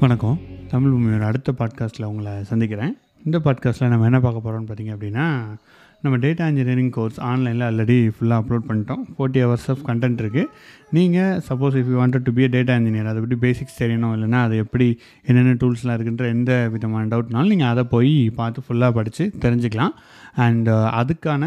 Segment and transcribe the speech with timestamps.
[0.00, 0.36] வணக்கம்.
[0.70, 2.92] தமிழ் பூமியோட அடுத்த பாட்காஸ்ட்டில் உங்களை சந்திக்கிறேன்.
[3.24, 5.24] இந்த பாட்காஸ்ட்டில் நம்ம என்ன பார்க்க போகிறோம்னு பார்த்தீங்க அப்படின்னா
[6.02, 9.02] நம்ம டேட்டா இன்ஜினியரிங் கோர்ஸ் ஆன்லைனில் ஆல்ரெடி ஃபுல்லாக அப்லோட் பண்ணிட்டோம்.
[9.14, 10.44] ஃபோர்ட்டி ஹவர்ஸ் ஆஃப் கண்டென்ட் இருக்குது
[10.90, 14.42] நீங்கள் suppose if you wanted to be a data engineer அதை பற்றி பேசிக்ஸ் தெரியணும் இல்லைனா
[14.42, 19.94] அது எப்படி என்னென்ன டூல்ஸ்லாம் இருக்குன்ற எந்த விதமான டவுட்னாலும் நீங்கள் அதை போய் பார்த்து ஃபுல்லாக படித்து தெரிஞ்சுக்கலாம்.
[20.44, 21.44] அண்ட் uh, அதுக்கான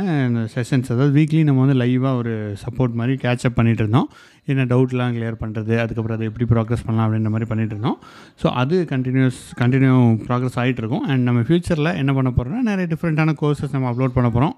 [0.54, 4.08] செஷன்ஸ் அதாவது வீக்லி நம்ம வந்து லைவாக ஒரு சப்போர்ட் மாதிரி கேட்சப் பண்ணிகிட்டு இருந்தோம்.
[4.52, 7.98] என்ன டவுட்லாம் கிளியர் பண்ணுறது அதுக்கப்புறம் அதை எப்படி ப்ராக்ரஸ் பண்ணலாம் அப்படின்ற மாதிரி பண்ணிகிட்டு இருந்தோம்.
[8.42, 9.96] ஸோ அது கண்டினியூஸ் கண்டினியூ
[10.28, 11.06] ப்ராக்ரஸ் ஆகிட்டு இருக்கும்.
[11.10, 14.56] அண்ட் நம்ம ஃப்யூச்சரில் என்ன பண்ண போகிறோம்னா நிறைய டிஃப்ரெண்ட்டான கோர்சஸ் நம்ம அப்லோட் பண்ண போகிறோம்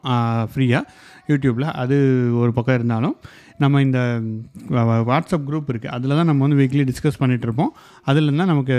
[0.53, 0.83] ஃப்ரீயாக
[1.31, 1.97] யூடியூப்பில் அது
[2.43, 3.15] ஒரு பக்கம் இருந்தாலும்.
[3.63, 3.99] நம்ம இந்த
[5.11, 7.71] வாட்ஸ்அப் குரூப் இருக்குது அதில் தான் நம்ம வந்து வீக்லி டிஸ்கஸ் பண்ணிகிட்டு இருப்போம்
[8.11, 8.77] அதில் தான் நமக்கு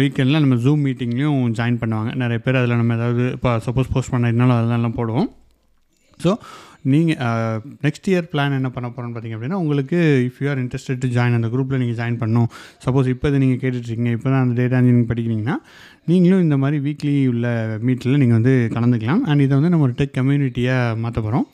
[0.00, 2.12] வீக்கெண்டில் நம்ம ஜூம் மீட்டிங்லேயும் ஜாயின் பண்ணுவாங்க.
[2.22, 5.28] நிறைய பேர் அதில் நம்ம ஏதாவது இப்போ சப்போஸ் போஸ்ட் பண்ண இருந்தாலும் அதெல்லாம் போடுவோம்.
[6.24, 6.30] ஸோ
[6.90, 11.08] நீங்கள் நெக்ஸ்ட் இயர் பிளான் என்ன பண்ண போகிறோம்னு பார்த்தீங்க அப்படின்னா உங்களுக்கு if you are interested to
[11.16, 12.48] join அந்த குரூப்பில் நீங்கள் ஜாயின் பண்ணணும்
[12.84, 15.56] சப்போஸ் இப்போ இதை நீங்கள் கேட்டுட்ருக்கீங்க இப்போ தான் அந்த டேட்டா இன்ஜினியரிங் படிக்கிறீங்கன்னா
[16.10, 17.46] நீங்களும் இந்த மாதிரி வீக்லி உள்ள
[17.86, 19.22] மீட்டில் நீங்கள் வந்து கலந்துக்கலாம்.
[19.30, 21.46] அண்ட் இதை வந்து நம்ம ஒரு டெக் கம்யூனிட்டியாக மாற்ற போகிறோம்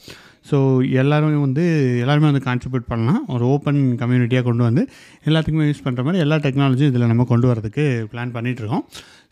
[0.50, 0.56] ஸோ
[1.00, 1.64] எல்லோரும் வந்து
[2.00, 3.20] எல்லாருமே வந்து கான்ட்ரிபியூட் பண்ணலாம்.
[3.34, 4.82] ஒரு ஓப்பன் கம்யூனிட்டியாக கொண்டு வந்து
[5.28, 8.84] எல்லாத்துக்குமே யூஸ் பண்ணுற மாதிரி எல்லா டெக்னாலஜியும் இதில் நம்ம கொண்டு வரதுக்கு பிளான் பண்ணிகிட்ருக்கோம்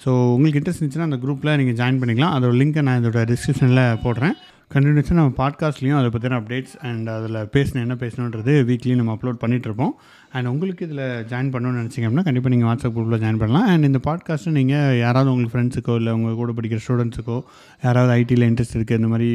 [0.04, 2.34] ஸோ உங்களுக்கு இன்ட்ரெஸ்ட் இருந்துச்சுன்னா அந்த குரூப்பில் நீங்கள் ஜாயின் பண்ணிக்கலாம்.
[2.36, 4.34] அதோட லிங்க்கை நான் இதோட டிஸ்கிரிப்ஷனில் போடுறேன்.
[4.74, 9.92] கண்டினியூஸாக நம்ம பாட்காஸ்ட்லேயும் அதை பற்றின அப்டேட்ஸ் அண்ட் அதில் பேசணும் என்ன பேசணுன்றது வீக்லி நம்ம அப்லோட் பண்ணிகிட்ருப்போம்
[10.36, 13.66] அண்ட் உங்களுக்கு இதில் ஜாயின் பண்ணணும்னு நினச்சிங்க அப்படின்னா கண்டிப்பாக நீங்கள் வாட்ஸ்அப் குரூப்பில் ஜாயின் பண்ணலாம்.
[13.72, 17.38] அண்ட் இந்த பாட்காஸ்ட்டு நீங்கள் யாராவது உங்களுக்கு ஃப்ரெண்ட்ஸுக்கோ இல்லை உங்கள் கூட படிக்கிற ஸ்டூடெண்ட்ஸுக்கோ
[17.86, 19.30] யாராவது ஐடியில் இன்ட்ரெஸ்ட் இருக்குது இந்த மாதிரி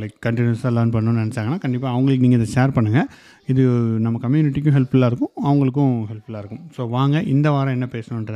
[0.00, 3.08] லைக் கண்டினியூஸாக லேர்ன் பண்ணணும்னு நினச்சாங்கன்னா கண்டிப்பாக அவங்களுக்கு நீங்கள் இதை ஷேர் பண்ணுங்கள்
[3.52, 3.62] இது
[4.04, 6.60] நம்ம கம்யூனிட்டிக்கும் ஹெல்ப்ஃபுல்லாக இருக்கும் அவங்களுக்கும் ஹெல்ப்ஃபுல்லாக இருக்கும்.
[6.76, 8.34] ஸோ வாங்க இந்த வாரம் என்ன பேசணுன்ற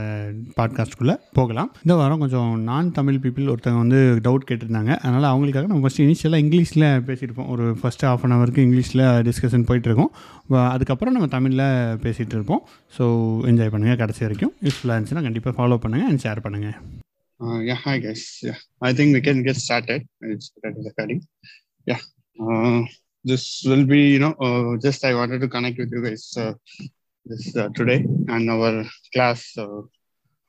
[0.59, 1.69] பாட்காஸ்ட்டுக்குள்ளே போகலாம்.
[1.84, 4.93] இந்த வாரம் கொஞ்சம் நான் தமிழ் பீப்புள் ஒருத்தவங்க வந்து டவுட் கேட்டிருந்தாங்க.
[5.03, 10.12] அதனால் அவங்களுக்காக நம்ம ஃபஸ்ட்டு இனிஷியலாக இங்கிலீஷில் பேசியிருப்போம் ஒரு ஃபஸ்ட்டு ஆஃப் அன் ஹவருக்கு இங்கிலீஷில் டிஸ்கஷன் போயிட்டுருக்கோம்
[10.75, 11.67] அதுக்கப்புறம் நம்ம தமிழில்
[12.03, 12.64] பேசிகிட்டு இருப்போம்
[12.97, 13.03] ஸோ
[13.52, 16.78] என்ஜாய் பண்ணுங்கள் கடைசி வரைக்கும் யூஸ்ஃபுல்லாக இருந்துச்சுன்னா கண்டிப்பாக ஃபாலோ பண்ணுங்கள் அண்ட் ஷேர் பண்ணுங்கள்
[17.40, 18.24] Uh, yeah, hi guys.
[18.40, 20.02] Yeah, I think we can get started.
[20.31, 21.22] It's started recording.
[21.88, 22.02] Yeah,
[22.40, 22.81] uh,
[23.25, 26.53] this will be, you know, uh, just I wanted to connect with you guys uh,
[27.25, 27.97] this uh, today
[28.28, 28.72] and our
[29.14, 29.42] class.
[29.58, 29.80] Uh,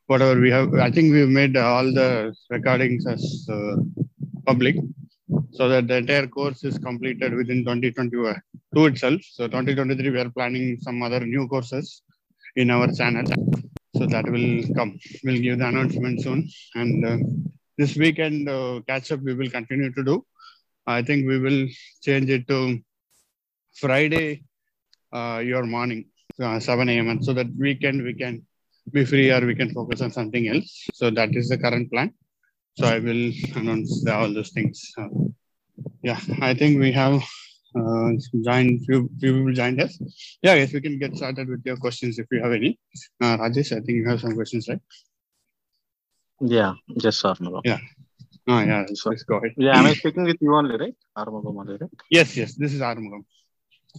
[0.09, 2.11] whatever we have, I think we've made all the
[2.51, 3.77] recordings as uh,
[4.45, 4.77] public,
[5.52, 9.22] so that the entire course is completed within 2022 itself.
[9.24, 12.02] So 2023, we are planning some other new courses
[12.56, 13.26] in our channel.
[13.96, 15.00] So that will come.
[15.24, 16.50] We'll give the announcement soon.
[16.76, 17.18] And uh,
[17.78, 20.26] this weekend uh, catch up we will continue to do.
[20.86, 21.68] I think we will
[22.02, 22.80] change it to
[23.76, 24.44] Friday,
[25.12, 26.06] uh, your morning,
[26.42, 27.10] uh, 7 a.m.
[27.10, 28.46] And so that weekend we can
[28.92, 30.88] be free or we can focus on something else.
[30.94, 32.14] So that is the current plan.
[32.78, 34.94] So I will announce all those things.
[34.96, 35.10] Uh,
[36.04, 37.24] yeah, I think we have
[37.76, 38.12] uh,
[38.46, 39.98] joined few, few people joined us.
[40.44, 42.78] Yeah, yes, we can get started with your questions if you have any.
[43.20, 44.80] Uh, Rajesh, I think you have some questions, right?
[46.40, 47.62] Yeah, just Armugam.
[47.66, 47.80] Yeah.
[48.48, 49.54] Oh, yeah, please go ahead.
[49.58, 50.96] Yeah, am I speaking with you only, right?
[51.18, 51.90] Armugam only, right?
[52.12, 53.26] Yes, yes, this is Armugam.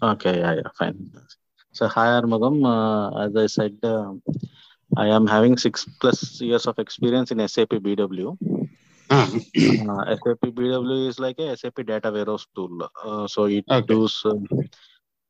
[0.00, 1.10] Okay, yeah, yeah, fine.
[1.72, 2.64] So, hi Armugam.
[2.64, 4.12] Uh, as I said, uh,
[4.96, 8.57] I am having six plus years of experience in SAP BW.
[9.10, 9.30] Ah,
[9.90, 12.88] Uh, SAP BW is like a SAP data warehouse tool.
[13.04, 13.86] Uh, so, it Okay.
[13.86, 14.34] does uh,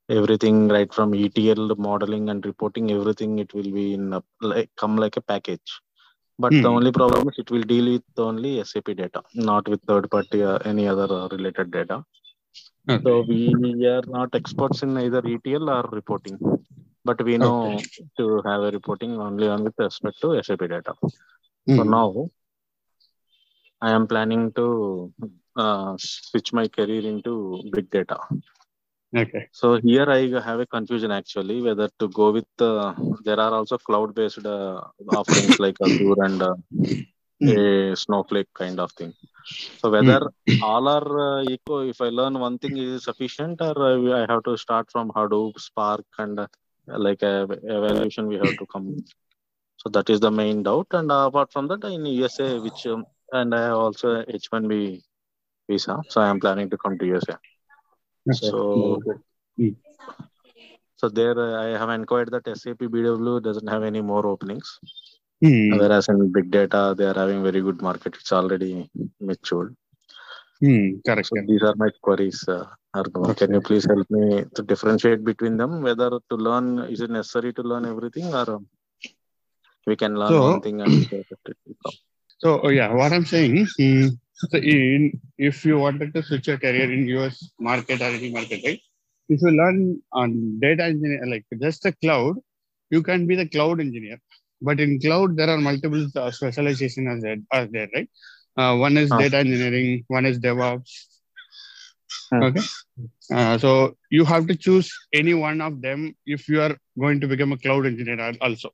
[0.09, 3.39] everything right from ETL modeling and reporting, everything.
[3.39, 5.81] It will be in a, like come like a package.
[6.39, 6.77] But the Hmm.
[6.77, 10.59] only problem is it will deal with only SAP data, not with third party or
[10.65, 12.05] any other uh, related data.
[12.89, 13.05] okay.
[13.05, 16.39] So we are not experts in either ETL or reporting,
[17.05, 17.83] but we know
[18.19, 20.95] to have a reporting only on with respect to SAP data.
[21.77, 21.85] So Hmm.
[21.85, 22.31] now
[23.81, 25.13] I am planning to
[25.57, 28.19] uh, switch my career into big data.
[29.17, 29.49] Okay.
[29.53, 32.47] So here I have a confusion actually whether to go with.
[32.59, 32.95] Uh,
[33.25, 34.83] there are also cloud-based uh,
[35.17, 36.55] offerings like Azure and uh,
[37.41, 39.15] a Snowflake kind of thing.
[39.79, 40.31] So whether
[40.63, 44.43] all are uh, equal, if I learn one thing is sufficient, or uh, I have
[44.45, 46.47] to start from Hadoop, Spark, and uh,
[46.87, 49.05] like a evaluation we have to come.
[49.77, 50.89] So that is the main doubt.
[50.91, 55.03] And uh, apart from that, in USA, which um, and I have also H1B
[55.69, 57.37] visa, so I am planning to come to USA.
[58.33, 59.01] So,
[60.97, 64.79] so there uh, I have inquired that SAP BW doesn't have any more openings,
[65.43, 65.79] Hmm.
[65.79, 68.17] whereas in big data they are having very good market.
[68.17, 68.91] It's already
[69.21, 69.77] matured.
[70.61, 70.99] Hmm.
[71.07, 71.29] Correct.
[71.29, 71.49] So correct.
[71.49, 72.47] these are my queries.
[72.49, 72.67] Uh.
[73.37, 75.83] Can you please help me to differentiate between them?
[75.83, 78.67] Whether to learn is it necessary to learn everything, or um,
[79.87, 81.93] we can learn So- one thing and it will come.
[82.39, 86.59] So oh, yeah, what I'm saying, hmm, so in, if you wanted to switch your
[86.59, 88.81] career in US market or any market, right?
[89.29, 92.37] If you learn on data engineer, like just a cloud,
[92.91, 94.19] you can be the cloud engineer.
[94.61, 98.09] But in cloud, there are multiple uh, specialization are there, are there right?
[98.57, 99.19] Uh, one is Ah.
[99.19, 100.93] data engineering, one is DevOps.
[102.31, 102.43] Hmm.
[102.43, 102.63] Okay.
[103.33, 107.29] Uh, so you have to choose any one of them if you are going to
[107.29, 108.71] become a cloud engineer also.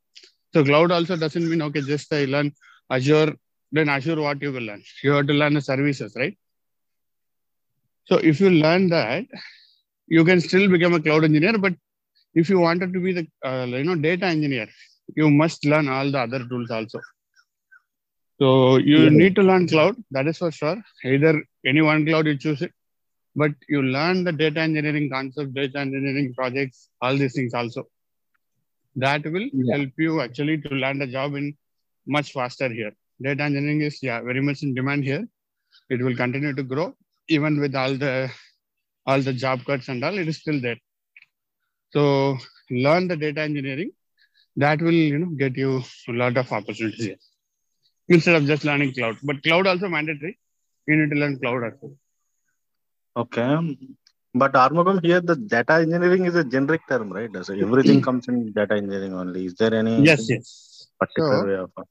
[0.55, 2.53] So cloud also doesn't mean okay, just I learn
[2.91, 3.35] Azure,
[3.75, 4.83] then Azure what you will learn.
[5.05, 6.37] You have to learn the services, right?
[8.07, 9.27] So if you learn that,
[10.09, 11.59] you can still become a cloud engineer.
[11.59, 11.75] But
[12.35, 14.69] if you wanted to be the uh, you know data engineer,
[15.17, 17.01] you must learn all the other tools also.
[18.41, 19.11] So you Yeah.
[19.11, 19.97] need to learn cloud.
[20.11, 20.79] That is for sure.
[21.05, 22.73] Either any one cloud you choose it,
[23.35, 27.89] but you learn the data engineering concept, data engineering projects, all these things also.
[28.97, 29.75] That will Yeah.
[29.75, 31.57] help you actually to land a job in
[32.07, 32.93] much faster here.
[33.23, 35.27] Data engineering is yeah very much in demand here.
[35.91, 36.95] It will continue to grow
[37.29, 38.31] even with all the
[39.07, 40.17] all the job cuts and all.
[40.19, 40.79] It is still there.
[41.93, 42.39] So
[42.71, 43.93] learn the data engineering.
[44.57, 47.17] That will you know get you a lot of opportunities here
[48.09, 49.17] instead of just learning cloud.
[49.23, 50.39] But cloud also mandatory.
[50.87, 51.97] You need to learn cloud also.
[53.17, 53.77] Okay.
[54.35, 57.31] But Armugam here, the data engineering is a generic term, right?
[57.43, 58.05] So everything mm.
[58.05, 59.47] comes in data engineering only.
[59.47, 60.89] Is there any Yes, yes.
[60.99, 61.71] particular So- way of?
[61.77, 61.85] Uh,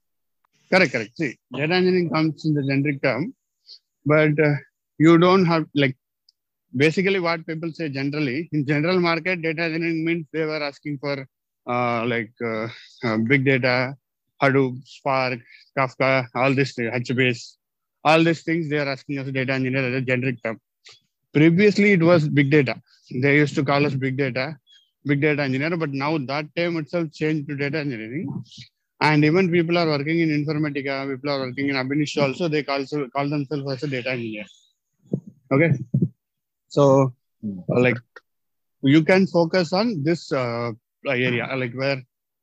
[0.72, 1.16] Correct, correct.
[1.16, 3.34] See, data engineering comes in the generic term,
[4.04, 4.54] but uh,
[4.98, 5.96] you don't have like
[6.76, 11.26] basically what people say generally in general market data engineering means they were asking for
[11.66, 12.68] uh, like uh,
[13.04, 13.94] uh, big data,
[14.42, 15.38] Hadoop, Spark,
[15.78, 17.56] Kafka, all this HBase,
[18.04, 20.60] all these things they are asking us data engineer as a generic term.
[21.32, 22.80] Previously, it was big data.
[23.10, 24.56] They used to call us big data,
[25.04, 28.44] big data engineer, but now that term itself changed to data engineering.
[29.06, 32.84] And even people are working in Informatica, people are working in Abinishio also, they call,
[33.14, 34.46] call themselves as a data engineer.
[35.54, 35.70] Okay.
[36.68, 37.12] So,
[37.72, 37.98] uh, like,
[38.82, 40.72] you can focus on this uh,
[41.06, 42.00] area, like where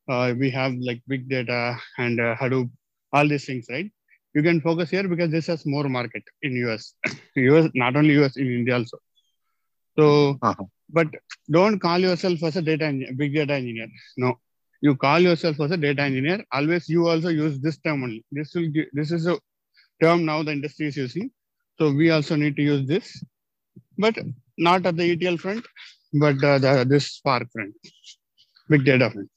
[0.09, 2.69] uh, we have like big data and uh, Hadoop,
[3.13, 3.89] all these things, right?
[4.35, 6.93] You can focus here because this has more market in US.
[7.35, 8.97] US, not only US, in India also.
[9.97, 10.05] So,
[10.41, 10.65] Uh-huh.
[10.97, 11.07] but
[11.57, 12.87] don't call yourself as a data
[13.17, 13.89] big data engineer.
[14.17, 14.29] No,
[14.81, 16.43] you call yourself as a data engineer.
[16.51, 18.25] Always you also use this term only.
[18.31, 19.39] This will give, this is a
[20.01, 21.31] term now the industry is using.
[21.77, 23.23] So we also need to use this,
[23.97, 24.17] but
[24.57, 25.65] not at the ETL front,
[26.13, 27.73] but uh, the this Spark front,
[28.69, 29.29] big data front.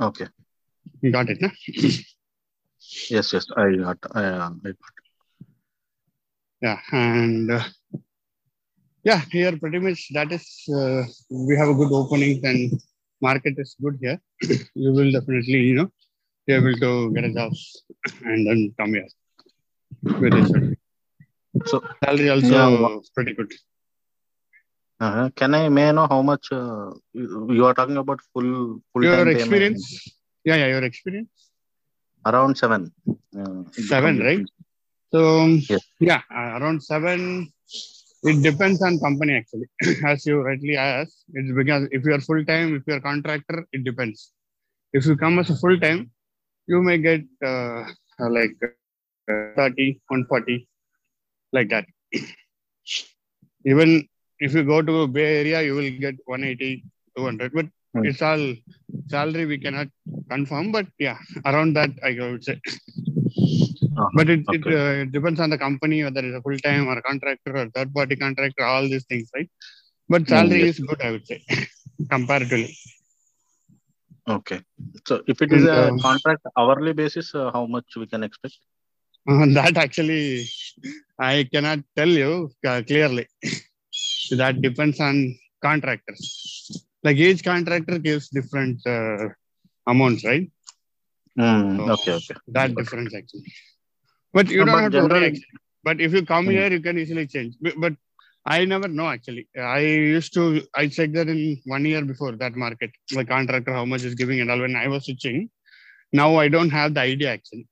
[0.00, 0.26] Okay.
[1.00, 1.48] You got it, na?
[3.10, 3.46] Yes, yes.
[3.56, 3.98] I got.
[4.14, 4.76] I, uh, I got.
[6.62, 7.64] Yeah, and uh,
[9.04, 12.80] yeah, here pretty much that is uh, we have a good opening and
[13.20, 14.18] market is good here.
[14.74, 15.90] you will definitely you know
[16.46, 17.52] be able to get a job
[18.24, 19.08] and then come here
[20.20, 20.74] with.
[21.66, 23.52] So, Salary also Yeah, pretty good.
[25.00, 28.80] uh, can I may I know how much uh, you, you are talking about full
[28.92, 29.84] full Your time experience,
[30.44, 31.30] yeah, yeah, your experience.
[32.26, 32.92] around seven.
[33.38, 34.44] Uh, Seven, right?
[35.12, 35.20] So
[35.68, 35.84] Yes.
[36.00, 37.52] yeah, uh, around seven.
[38.26, 39.68] It depends on company actually.
[40.06, 43.66] As you rightly asked, it's because if you are full time, if you are contractor,
[43.72, 44.32] it depends.
[44.92, 46.10] If you come as a full time,
[46.66, 47.84] you may get uh,
[48.30, 50.68] like uh, 30, 140,
[51.52, 51.86] like that.
[53.66, 54.06] Even
[54.40, 56.84] if you go to Bay Area, you will get 180,
[57.16, 57.52] 200.
[57.52, 58.04] But Hmm.
[58.04, 58.54] it's all
[59.08, 59.88] salary we cannot
[60.30, 60.72] confirm.
[60.72, 62.60] But yeah, around that I would say.
[63.96, 64.10] Uh-huh.
[64.14, 66.98] But it, it, uh, it depends on the company, whether it's a full time or
[66.98, 69.48] a contractor or third party contractor, all these things, right?
[70.08, 70.70] But Mm, salary yes.
[70.70, 71.42] is good, I would say,
[72.10, 72.76] comparatively.
[74.28, 74.60] Okay.
[75.06, 78.22] So if it is And, a um, contract hourly basis, uh, how much we can
[78.22, 78.56] expect?
[79.28, 80.46] Uh, that actually,
[81.18, 83.26] I cannot tell you uh, clearly.
[84.30, 86.24] that depends on contractors.
[87.02, 89.28] Like each contractor gives different uh,
[89.86, 90.50] amounts, right?
[91.38, 92.34] Mm, So, okay, okay.
[92.48, 92.76] That Okay.
[92.76, 93.52] difference actually.
[94.36, 95.40] But you No, don't but have to.
[95.82, 97.54] But if you come here, you can easily change.
[97.84, 97.94] But,
[98.48, 99.48] I never know actually.
[99.60, 100.42] I used to
[100.80, 104.40] I checked that in one year before that market, the contractor how much is giving
[104.40, 104.60] and all.
[104.60, 105.50] When I was switching,
[106.12, 107.66] now I don't have the idea actually.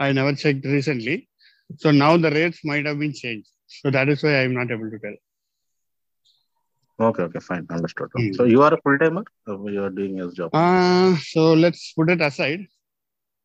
[0.00, 1.28] I never checked recently,
[1.76, 3.50] so now the rates might have been changed.
[3.68, 5.16] So that is why I am not able to tell.
[7.10, 8.10] Okay, okay, fine, understood.
[8.18, 8.34] Mm.
[8.34, 9.24] So you are a full timer.
[9.46, 10.50] You are doing your job.
[10.52, 12.66] Uh, so let's put it aside.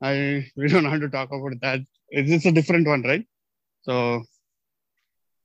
[0.02, 1.82] I we don't have to talk about that.
[2.10, 3.26] It's it's a different one, right?
[3.84, 4.24] So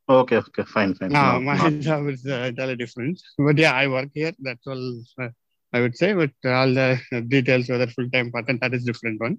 [0.09, 1.11] Okay, okay, fine, fine.
[1.13, 3.21] No, No, my not- job is uh, entirely different.
[3.39, 4.33] But yeah, I work here.
[4.41, 5.29] That's all uh,
[5.73, 6.13] I would say.
[6.13, 9.39] But all the details, whether full time, part time, that is different one.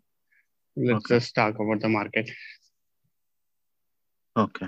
[0.75, 1.15] Let's Okay.
[1.15, 2.30] just talk about the market.
[4.38, 4.68] Okay.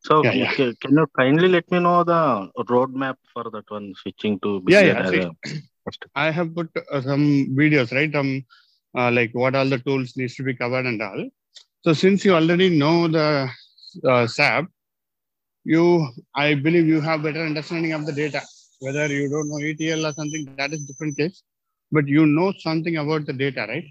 [0.00, 0.52] So Yeah, yeah.
[0.80, 5.10] can you kindly let me know the roadmap for that one switching to Yeah, yeah,
[5.10, 5.30] see.
[6.14, 8.14] I have put uh, some videos, right?
[8.14, 8.44] Um,
[8.96, 11.28] uh, like what all the tools needs to be covered and all.
[11.82, 13.48] So since you already know the
[14.08, 14.66] uh, SAP,
[15.64, 18.42] you, I believe you have better understanding of the data.
[18.80, 21.42] Whether you don't know ETL or something, that is different case.
[21.92, 23.84] But you know something about the data, right?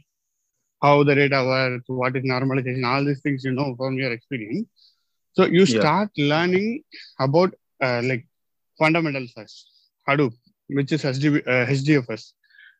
[0.81, 4.67] How the data works, what is normalization, all these things you know from your experience.
[5.33, 5.67] So you Yeah.
[5.67, 6.83] start learning
[7.19, 8.25] about uh, like
[8.79, 9.69] fundamentals first,
[10.07, 10.33] Hadoop,
[10.69, 12.33] which is HDB, uh, HDFS,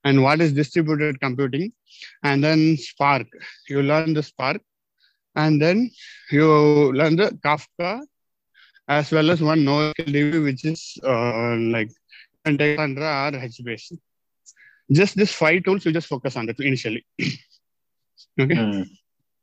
[0.04, 1.74] and what is distributed computing,
[2.24, 3.28] and then Spark.
[3.70, 4.62] You learn the Spark,
[5.36, 5.90] and then
[6.32, 8.02] you learn the Kafka,
[8.88, 11.92] as well as one NoSQL which is uh, like
[12.46, 13.98] Cassandra or HBase.
[14.92, 17.06] Just these five tools, you just focus on it initially.
[18.40, 18.56] okay.
[18.56, 18.88] Mm.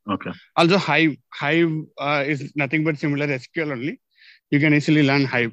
[0.09, 0.31] Okay.
[0.55, 1.17] Also, Hive.
[1.33, 3.99] Hive uh, is nothing but similar SQL only.
[4.49, 5.51] You can easily learn Hive.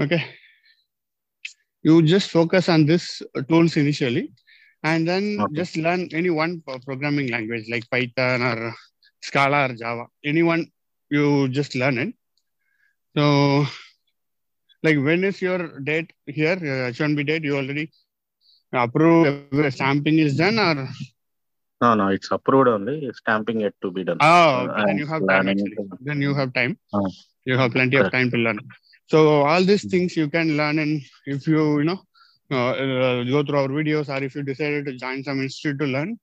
[0.00, 0.24] Okay.
[1.82, 4.32] You just focus on this uh, tools initially,
[4.82, 5.54] and then Okay.
[5.54, 8.74] just learn any one programming language like Python or
[9.22, 10.06] Scala or Java.
[10.24, 10.70] Anyone,
[11.10, 12.14] you just learn it.
[13.16, 13.66] So,
[14.82, 16.56] like, when is your date here?
[16.56, 17.44] Uh, H1B date?
[17.44, 17.90] You already
[18.72, 19.26] approve?
[19.70, 20.88] Stamping is done, or
[21.80, 23.10] No, no, it's approved only.
[23.12, 24.18] Stamping yet to be done.
[24.20, 24.82] Oh, okay.
[24.82, 25.76] Uh, then you have time actually.
[26.00, 26.78] Then you have time.
[26.92, 27.10] Oh.
[27.44, 28.58] You have plenty of time to learn.
[29.06, 32.00] So all these things you can learn, and if you you know
[32.50, 36.18] go through our videos, or if you decided to join some institute to learn,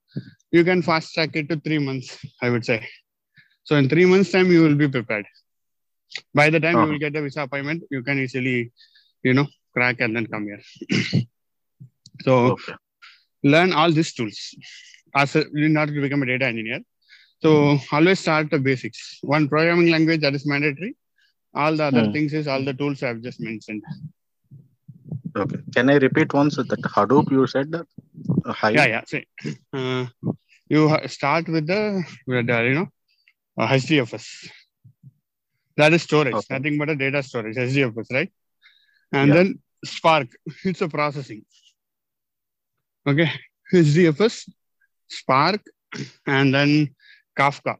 [0.51, 2.17] you can fast track it to three months.
[2.41, 2.87] I would say.
[3.63, 5.25] So in three months' time, you will be prepared.
[6.33, 6.81] By the time Uh-huh.
[6.81, 8.71] you will get the visa appointment, you can easily,
[9.23, 10.61] you know, crack and then come here.
[12.23, 12.73] so Okay.
[13.43, 14.55] learn all these tools
[15.15, 16.79] as a, you not to become a data engineer.
[17.41, 19.19] So always start the basics.
[19.21, 20.95] One programming language that is mandatory.
[21.53, 22.07] All the other Hmm.
[22.07, 23.83] things is all the tools I've just mentioned.
[25.35, 25.57] Okay.
[25.73, 27.85] Can I repeat once that Hadoop you said that?
[28.45, 28.75] Uh, Hive?
[28.75, 29.01] Yeah, yeah.
[29.05, 29.25] See,
[29.73, 30.05] uh,
[30.69, 32.87] you start with the, with the you know
[33.57, 34.49] uh, HDFS.
[35.77, 36.55] That is storage, Okay.
[36.55, 38.31] nothing but a data storage, HDFS, right?
[39.11, 39.35] And Yeah.
[39.35, 40.27] then Spark,
[40.63, 41.43] it's a processing.
[43.05, 43.29] Okay,
[43.73, 44.49] HDFS,
[45.09, 45.61] Spark,
[46.25, 46.95] and then
[47.37, 47.75] Kafka.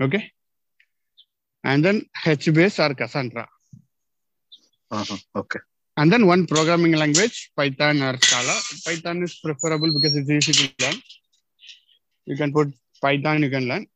[0.00, 0.32] Okay,
[1.62, 3.48] and then HBase or Cassandra.
[4.90, 5.16] Uh-huh.
[5.36, 5.60] Okay.
[5.96, 8.60] And then one programming language, Python or Scala.
[8.86, 10.96] Python is preferable because it's easy to learn.
[12.24, 12.72] You can put
[13.02, 13.86] Python, you can learn.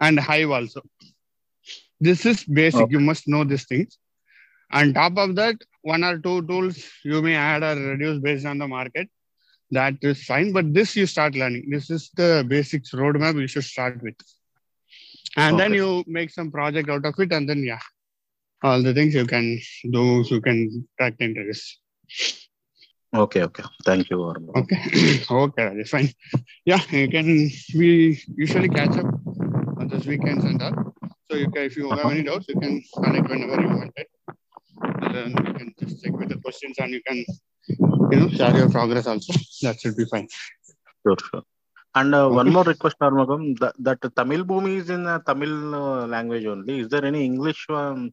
[0.00, 0.82] And Hive also.
[2.00, 2.82] This is basic.
[2.82, 2.92] Okay.
[2.92, 3.98] You must know these things.
[4.72, 8.58] On top of that, one or two tools you may add or reduce based on
[8.58, 9.08] the market.
[9.70, 10.52] That is fine.
[10.52, 11.70] But this you start learning.
[11.70, 14.14] This is the basics roadmap you should start with.
[15.36, 17.32] And then you make some project out of it.
[17.32, 17.80] And then, yeah,
[18.62, 19.58] all the things you can
[19.90, 21.80] do, you can track the interest.
[23.14, 23.42] Okay.
[23.44, 23.62] Okay.
[23.84, 24.16] Thank you.
[24.18, 24.48] Varun.
[24.56, 25.22] Okay.
[25.30, 26.10] okay, fine.
[26.64, 27.26] Yeah, you can,
[27.74, 29.06] we usually catch up
[29.78, 30.94] on those weekends and all.
[31.30, 32.08] So you can, if you have Uh-huh.
[32.10, 34.08] any doubts, you can connect whenever you want it.
[35.02, 37.24] And then you can just check with the questions and you can,
[38.10, 39.32] you know, share your progress also.
[39.62, 40.28] That should be fine.
[41.06, 41.42] Sure, sure.
[41.94, 46.06] And uh, one more request, Armagam, that, that Tamil Bhumi is in uh, Tamil uh,
[46.06, 46.80] language only.
[46.80, 48.12] Is there any English um,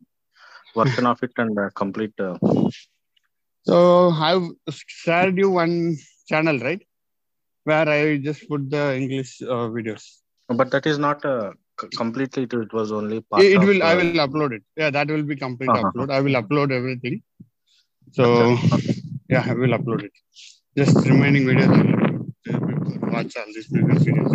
[0.76, 2.14] version of it and uh, complete?
[2.20, 2.38] Uh,
[3.66, 4.48] So I've
[4.88, 5.96] shared you one
[6.28, 6.82] channel, right?
[7.64, 10.04] Where I just put the English uh, videos.
[10.50, 11.52] but that is not uh,
[11.96, 13.82] completely, it, was only part It, will.
[13.82, 14.64] I uh, will upload it.
[14.76, 15.84] Yeah, that will be complete Uh-huh.
[15.84, 16.12] upload.
[16.12, 17.22] I will upload everything.
[18.12, 18.26] So
[19.30, 20.12] yeah, I will upload it.
[20.78, 21.74] Just remaining videos.
[23.14, 24.34] Watch all these previous videos.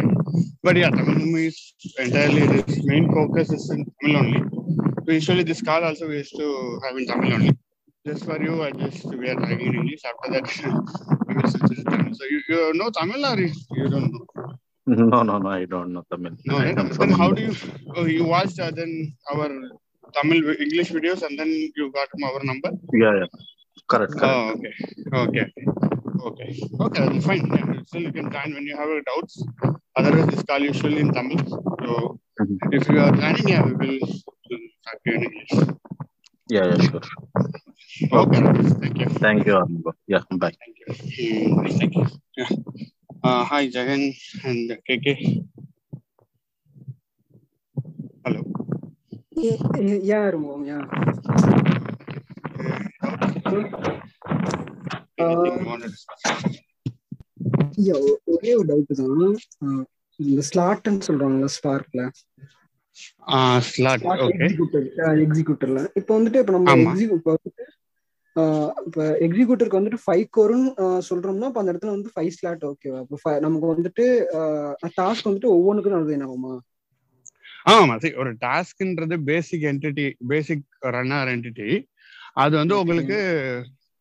[0.62, 4.87] But yeah, Tamil is entirely this main focus is in Tamil only.
[5.08, 7.50] Usually this call also we used to have in Tamil only.
[8.06, 10.02] Just for you, I just we are talking in English.
[10.04, 10.46] After that,
[11.26, 12.12] we will switch to Tamil.
[12.12, 14.26] So you, you know Tamil or you, don't know?
[14.86, 16.32] No, no, no, I don't know Tamil.
[16.44, 16.98] No, I right?
[16.98, 17.54] then how do you
[17.96, 19.48] oh, you watched uh, then our
[20.14, 22.70] Tamil English videos and then you got our number?
[22.92, 23.26] Yeah, yeah.
[23.88, 24.22] Correct, correct.
[24.22, 24.74] Oh, okay,
[25.24, 25.46] okay,
[26.28, 26.50] okay,
[26.80, 27.00] okay.
[27.08, 27.84] Then fine.
[27.86, 29.42] Still you can join when you have doubts.
[29.96, 31.40] Otherwise, this call usually in Tamil.
[31.82, 32.58] So Mhm.
[32.76, 34.37] if you are planning, yeah, we will talk to you
[35.07, 35.53] in English.
[36.49, 37.01] Yeah, yeah, sure.
[38.11, 38.41] Okay,
[38.81, 39.07] thank you.
[39.23, 39.93] Thank you, Armagam.
[40.07, 40.51] Yeah, bye.
[40.61, 40.87] Thank you.
[41.49, 42.05] Hmm, thank you.
[42.37, 42.49] Yeah.
[43.23, 44.03] Uh, hi, Jagan
[44.43, 45.07] and KK.
[48.25, 48.41] Hello.
[49.31, 49.57] Yeah,
[50.09, 50.83] yeah, Ramon, yeah.
[55.17, 56.21] Anything you want to discuss?
[57.87, 59.33] Yeah, ஒ- ஒரே ஒரு doubt தான்
[59.65, 59.83] ஆஹ்
[60.19, 62.01] இந்த ஸ்லாட்னு சொல்றாங்கல்ல ஸ்பார்க்ல
[64.36, 64.86] executor
[65.24, 66.84] எக்ஸிக்யூட்டர்ல இப்போ வந்துட்டு இப்போ நம்ம ஆமா.
[66.86, 67.66] எக்ஸிக்யூட் வந்துட்டு
[68.86, 70.70] இப்போ எக்ஸிக்யூட்டருக்கு வந்துட்டு ஃபைவ் கோருன்னு
[71.08, 74.04] சொல்றோம்னா அப்போ அந்த இடத்துல வந்து ஃபைவ் ஸ்லாட் ஓகேவா இப்போ நமக்கு வந்துட்டு
[74.98, 76.54] டாஸ்க் வந்துட்டு ஒவ்வொன்றுக்கும் என்ன ஆகுமா
[77.72, 77.94] ஆமா.
[78.20, 80.62] ஒரு டாஸ்க்ன்றது basic entity basic
[80.94, 81.70] runner entity
[82.36, 82.74] அது வந்து.
[82.80, 83.18] உங்களுக்கு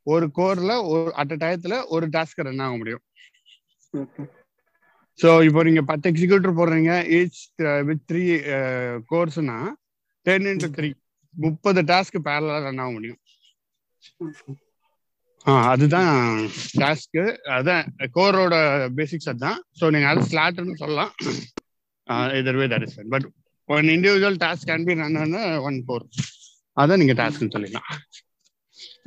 [0.08, 3.04] ஒரு கோர்ல ஒரு அட் டயத்துல ஒரு டாஸ்க் ரன் ஆக முடியும்.
[3.94, 4.24] ஓகே
[5.20, 7.40] ஸோ இப்போ நீங்க பத்து எக்ஸிக்யூட்டர் போடுறீங்க ஈச்
[7.88, 8.24] வித் த்ரீ
[9.12, 9.58] கோர்ஸ்னா
[10.26, 10.90] டென் இன்ட்டு த்ரீ
[11.36, 13.20] முப்பது டாஸ்க் பேரலா ரன் ஆக முடியும்.
[15.46, 16.14] ஆ அதுதான்
[16.82, 17.24] டாஸ்க்கு
[17.58, 17.84] அதான்
[18.16, 18.56] கோரோட
[18.98, 21.12] பேசிக்ஸ் அதுதான் ஸோ நீங்க அது ஸ்லாட்னு சொல்லலாம்.
[22.40, 23.28] Either way that is but
[23.70, 25.18] one individual task can be run
[25.70, 26.06] one core
[26.78, 27.90] அதான் நீங்க டாஸ்க்னு சொல்லிக்கலாம்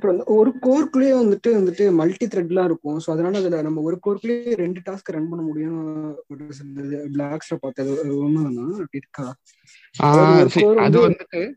[0.01, 3.01] அப்புறம் ஒரு கோர்க்குள்ளேயே வந்துட்டு வந்துட்டு மல்டி த்ரெட்லாம் இருக்கும்.
[3.07, 6.17] ஸோ அதனால அதுல நம்ம ஒரு கோர்க்குள்ளேயே ரெண்டு டாஸ்க் ரன் பண்ண முடியும்
[7.15, 8.71] பிளாக்ஸ்ல பார்த்தது ஒண்ணுதானா.
[8.71, 9.35] அப்படி இருக்கா?
[9.99, 11.53] அது வந்து- வந்துட்டு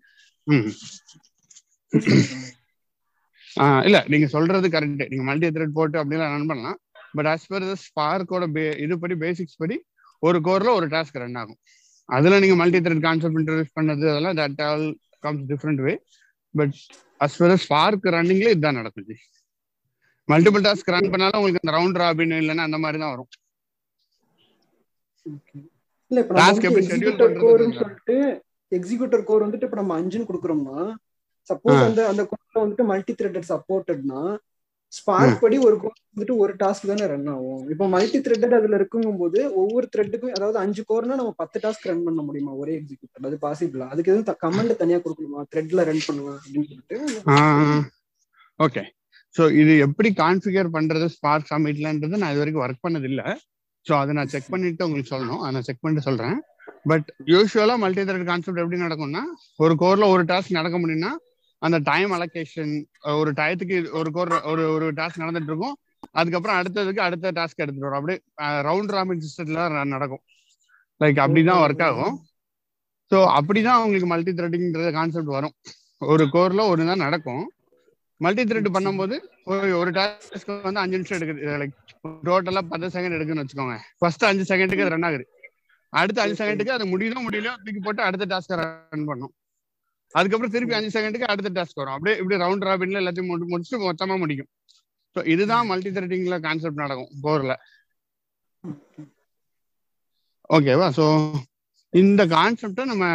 [3.83, 6.77] இல்ல நீங்க சொல்றது கரெக்ட் நீங்க மல்டி த்ரெட் போட்டு அப்படிலாம் ரன் பண்ணலாம்.
[7.11, 9.83] பட் per the ஸ்பார்க்கோட இது படி பேசிக்ஸ் படி
[10.19, 11.57] ஒரு கோர்ல ஒரு டாஸ்க் ரன் ஆகும்.
[12.05, 16.01] அதுல நீங்க மல்டி த்ரெட் கான்செப்ட் இன்ட்ரடியூஸ் பண்ணது அதெல்லாம் that all comes different way
[16.55, 16.75] but
[17.21, 19.15] as per the Spark ரன்னிங்ல இதுதான் நடக்குது
[20.29, 23.31] மல்டிபிள் டாஸ்க் ரன் பண்ணாலும் உங்களுக்கு அந்த ரவுண்ட் ராபின் இல்லைன்னா அந்த மாதிரி தான் வரும்
[26.11, 27.75] எக்ஸிக்யூட்டர் கோர்னு.
[27.79, 28.15] சொல்லிட்டு
[28.71, 30.77] எக்ஸிக்யூட்டர் கோர் வந்துட்டு இப்ப நம்ம அஞ்சுன்னு கொடுக்குறோம்னா
[31.49, 31.79] சப்போஸ்.
[31.87, 34.21] அந்த அந்த கோர்ல வந்துட்டு மல்டி த்ரெட்டட் சப்போர்ட்டட்னா
[34.97, 37.61] ஸ்பார்க் படி ஒரு கோர் வந்துட்டு ஒரு டாஸ்க் தானே ரன் ஆகும்.
[37.73, 42.21] இப்போ மல்டி த்ரெட்டட் அதுல இருக்குங்கும்போது ஒவ்வொரு த்ரெட்டுக்கும் அதாவது அஞ்சு கோர்னா நம்ம பத்து டாஸ்க் ரன் பண்ண
[42.27, 42.51] முடியுமா?
[42.61, 45.41] ஒரே எக்ஸிக்யூட்டர் அது பாசிபிளா அதுக்கு எதுவும் கமெண்ட் தனியா கொடுக்கணுமா?
[45.53, 46.99] த்ரெட்ல ரன் பண்ணுவேன் அப்படின்னு சொல்லிட்டு
[48.59, 48.83] ஓகே
[49.35, 51.05] ஸோ இது எப்படி கான்ஃபிகர் பண்றது?
[51.15, 53.21] ஸ்பார்க் சமிட்லன்றது நான் இது வரைக்கும் ஒர்க் பண்ணது இல்ல
[53.85, 55.41] ஸோ அதை நான் செக் பண்ணிட்டு உங்களுக்கு சொல்லணும்.
[55.43, 56.37] அதை நான் செக் பண்ணிட்டு சொல்றேன்.
[56.91, 59.23] பட் யூஸ்வலா மல்டி த்ரெட் கான்செப்ட் எப்படி நடக்கும்னா
[59.63, 61.11] ஒரு கோர்ல ஒரு டாஸ்க் நடக்க முடியும்னா
[61.65, 62.73] அந்த டைம் அலோகேஷன்
[63.19, 65.75] ஒரு டயத்துக்கு ஒரு கோர் ஒரு ஒரு டாஸ்க் நடந்துட்டு இருக்கும்
[66.19, 67.99] அதுக்கப்புறம் அடுத்ததுக்கு அடுத்த டாஸ்க் எடுத்துட்டு வரும்.
[67.99, 68.19] அப்படியே
[68.67, 70.23] ரவுண்ட் ராபின் சிஸ்டத்துல நடக்கும்.
[71.01, 72.15] லைக் அப்படிதான் ஒர்க் ஆகும்.
[73.11, 75.53] ஸோ அப்படிதான் உங்களுக்கு மல்டி த்ரெட்டிங்ன்ற கான்செப்ட் வரும்.
[76.13, 77.43] ஒரு கோர்ல ஒரு தான் நடக்கும்.
[78.21, 79.15] மல்டி த்ரெட் பண்ணும்போது
[79.51, 81.41] ஒரு ஒரு டாஸ்க் வந்து அஞ்சு நிமிஷம் எடுக்குது.
[81.61, 81.77] லைக்
[82.27, 83.77] டோட்டலா பத்து செகண்ட் எடுக்குன்னு வச்சுக்கோங்க.
[84.01, 85.25] ஃபர்ஸ்ட் அஞ்சு செகண்டுக்கு அது ரன் ஆகுது.
[86.01, 89.33] அடுத்த அஞ்சு செகண்டுக்கு அது முடியுதோ முடியலையோ தூக்கி போட்டு அடுத்த டாஸ்க் ரன் பண்ணும்.
[90.15, 91.93] அதுக்கப்புறம் திருப்பி அஞ்சு செகண்டுக்கு அடுத்த டாஸ்க் வரும்.
[91.93, 94.49] அப்படியே இப்படி ரவுண்ட் ராபின்ல எல்லாத்தையும் முடி- முடிச்சுட்டு மொத்தமா முடிக்கும்.
[95.15, 97.53] ஸோ இதுதான் மல்டி த்ரெட்டிங்ல கான்செப்ட் நடக்கும் போர்ல
[100.49, 101.05] ஓகேவா ஸோ
[101.93, 103.05] இந்த கான்செப்டை நம்ம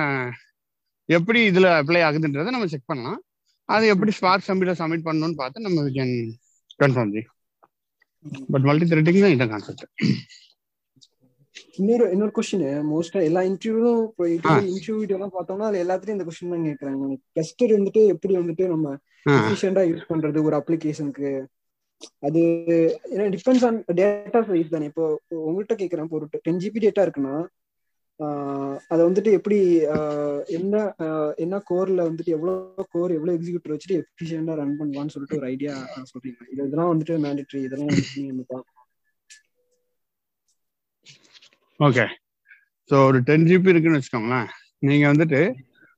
[1.08, 3.20] எப்படி இதுல அப்ளை ஆகுதுன்றதை நம்ம செக் பண்ணலாம்.
[3.68, 6.04] அது எப்படி ஸ்பார்க் சம்பில சப்மிட் பண்ணணும்னு பார்த்து நம்ம we
[6.80, 7.22] confirm G.
[8.48, 9.84] But multi threading தான் இந்த கான்செப்ட்
[11.78, 14.24] இன்னொரு இன்னொரு கொஸ்டின் மோஸ்டா எல்லா இன்டர்வியூலும் இப்போ.
[14.72, 17.06] இன்டர்வியூ எல்லாம் பார்த்தோம்னா அதுல எல்லாத்துலயும் இந்த கொஸ்டின் தான் கேக்குறாங்க
[17.38, 18.88] டெஸ்டர் வந்துட்டு எப்படி வந்துட்டு நம்ம
[19.36, 21.30] எஃபிஷியண்டா யூஸ் பண்றது ஒரு அப்ளிகேஷனுக்கு
[22.26, 22.40] அது
[23.12, 24.88] ஏன்னா டிபெண்ட்ஸ் ஆன் டேட்டா சைஸ் தானே.
[24.90, 25.04] இப்போ
[25.46, 27.36] உங்கள்கிட்ட கேக்குறேன் இப்போ ஒரு டென் ஜிபி டேட்டா இருக்குன்னா
[28.92, 29.58] அதை வந்துட்டு எப்படி
[30.58, 30.76] என்ன
[31.44, 35.74] என்ன கோர்ல வந்துட்டு எவ்வளவு கோர் எவ்வளவு எக்ஸிக்யூட்டர் வச்சுட்டு எஃபிஷியண்டா ரன் பண்ணுவான்னு சொல்லிட்டு ஒரு ஐடியா
[36.12, 36.40] சொல்றீங்க.
[36.52, 38.74] இது இதெல்லாம் வந்துட்டு மேண்டேட்டரி இதெல்லாம் நீங்க பார்க்கணும்.
[41.86, 42.04] ஓகே
[42.90, 44.46] ஸோ ஒரு டென் ஜிபி இருக்குன்னு வச்சுக்கோங்களேன்.
[44.88, 45.40] நீங்கள் வந்துட்டு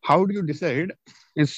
[0.04, 0.90] how do you decide
[1.42, 1.54] is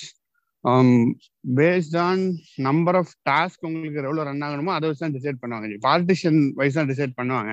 [1.59, 2.23] based on
[2.67, 5.79] number of task உங்களுக்கு எவ்வளோ ரன் ஆகணுமோ அதை வச்சு தான் டிசைட் பண்ணுவாங்க.
[5.89, 7.53] பார்ட்டிஷன் வைஸ் தான் டிசைட் பண்ணுவாங்க.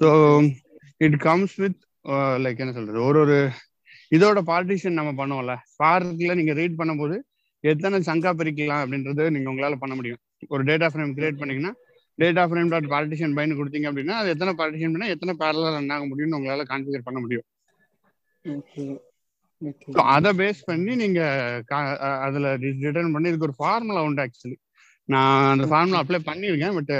[0.00, 0.08] So
[1.06, 1.80] it comes with
[2.46, 3.00] like என்ன சொல்றது?
[3.08, 3.38] ஒரு ஒரு
[4.16, 5.54] இதோட பார்ட்டிஷன் நம்ம பண்ணுவோம்ல.
[5.72, 7.16] ஸ்பார்க்ல நீங்கள் ரீட் பண்ணும்போது
[7.64, 10.20] எத்தனை சங்கா பிரிக்கலாம் அப்படின்றது நீங்கள் உங்களால் பண்ண முடியும்.
[10.54, 11.72] ஒரு டேட்டா ஃப்ரேம் கிரியேட் பண்ணீங்கன்னா
[12.18, 16.04] டேட்டா ஃப்ரேம் டாட் பார்ட்டிஷன் பைன்னு கொடுத்தீங்க அப்படின்னா அது எத்தனை பார்ட்டிஷன் பண்ணா எத்தனை பேரலா ரன் ஆக
[16.10, 17.46] முடியும்னு உங்களால கான்ஃபிகர் பண்ண முடியும்.
[20.14, 21.20] அதை பேஸ் பண்ணி நீங்க
[22.26, 24.56] அதுல ரிட்டர்ன் பண்ணி இதுக்கு ஒரு ஃபார்முலா உண்டு ஆக்சுவலி
[25.08, 26.92] நான் அந்த ஃபார்முலா அப்ளை பண்ணியிருக்கேன் பட்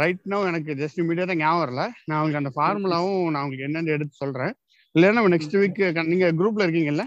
[0.00, 1.82] ரைட் நோ எனக்கு ஜஸ்ட் இமீடியட்டா ஞாபகம் வரல.
[2.08, 4.52] நான் உங்களுக்கு அந்த ஃபார்முலாவும் நான் உங்களுக்கு என்னன்னு எடுத்து சொல்றேன்.
[4.94, 5.80] இல்லைன்னா நெக்ஸ்ட் வீக்
[6.12, 7.04] நீங்க குரூப்ல இருக்கீங்கல்ல?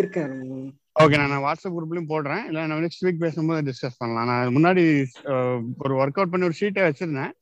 [0.00, 0.34] இருக்கேன்.
[1.02, 2.42] ஓகே நான் வாட்ஸ்அப் குரூப்லயும் போடுறேன்.
[2.48, 4.28] இல்லை நம்ம நெக்ஸ்ட் வீக் பேசும்போது டிஸ்கஸ் பண்ணலாம்.
[4.30, 4.82] நான் முன்னாடி
[5.84, 7.32] ஒரு ஒர்க் அவுட் பண்ணி ஒரு ஷீட்டை வச்சிருந்தேன்.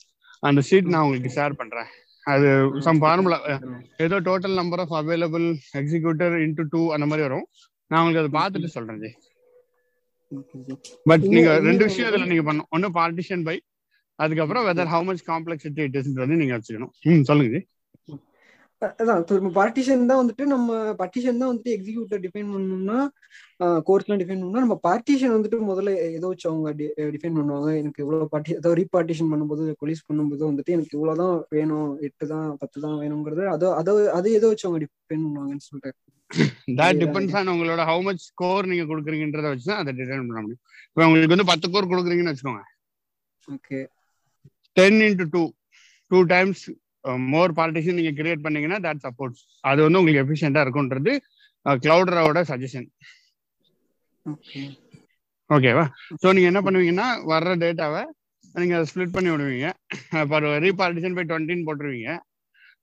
[0.48, 1.90] அந்த ஷீட் நான் உங்களுக்கு ஷேர் பண்றேன்.
[2.32, 2.48] அது
[2.86, 3.38] சம் ஃபார்முலா
[4.04, 5.46] ஏதோ total number of available
[5.80, 7.46] executor into two அந்த மாதிரி வரும்.
[7.90, 9.10] நான் உங்களுக்கு அதை பார்த்துட்டு சொல்றேன் ஜி.
[11.10, 12.70] பட் நீங்க ரெண்டு விஷயம் இதுல நீங்க பண்ணணும்.
[12.76, 13.56] ஒன்னு பார்ட்டிஷன் பை
[14.18, 16.92] அதுக்கப்புறம் whether how much complexity it இஸ்ன்றது நீங்க வச்சுக்கணும்.
[17.10, 17.62] ம் சொல்லுங்க ஜி.
[18.86, 22.98] அதான் பார்ட்டிஷன் தான் வந்துட்டு நம்ம பார்ட்டிஷன் தான் வந்துட்டு எக்ஸிக்யூட்டர் டிஃபைன் பண்ணணும்னா
[23.88, 26.70] கோர்ஸ்லாம் டிஃபைன் பண்ணணும்னா நம்ம பார்ட்டிஷன் வந்துட்டு முதல்ல ஏதோ வச்சு அவங்க
[27.14, 27.68] டிஃபைன் பண்ணுவாங்க.
[27.82, 32.78] எனக்கு இவ்வளவு பார்ட்டி அதாவது ரீபார்ட்டிஷன் பண்ணும்போது கொலிஸ் பண்ணும்போது வந்துட்டு எனக்கு இவ்வளவுதான் வேணும் எட்டு தான் பத்து
[32.86, 36.10] தான் வேணுங்கிறது அதோ அதோ அது ஏதோ வச்சு அவங்க டிஃபைன் பண்ணுவாங்கன்னு சொல்லிட்டு
[36.80, 40.62] தட் டிபெண்ட்ஸ் ஆன் உங்களோட ஹவு மச் ஸ்கோர் நீங்க கொடுக்குறீங்கன்றத வச்சு தான் அதை டிசைன் பண்ண முடியும்.
[40.90, 42.62] இப்போ உங்களுக்கு வந்து பத்து கோர் கொடுக்குறீங்கன்னு வச்சுக்கோங்க.
[43.48, 43.80] Okay
[44.76, 45.42] ten into two
[46.10, 46.64] two times
[47.32, 51.12] more partition நீங்க கிரியேட் பண்ணீங்கன்னா தட் சப்போர்ட்ஸ் அது வந்து உங்களுக்கு எஃபிஷியண்டா இருக்கும்ன்றது
[51.84, 52.88] கிளவுடரோட சஜஷன்
[54.26, 54.62] ஓகே
[55.50, 55.84] ஓகேவா
[56.22, 58.02] ஸோ நீங்க என்ன பண்ணுவீங்கன்னா வர்ற டேட்டாவை
[58.60, 59.68] நீங்க ஸ்ப்ளிட் பண்ணி விடுவீங்க.
[60.22, 62.10] இப்போ ரீபார்ட்டிஷன் போய் டுவெண்ட்டின்னு போட்டுருவீங்க.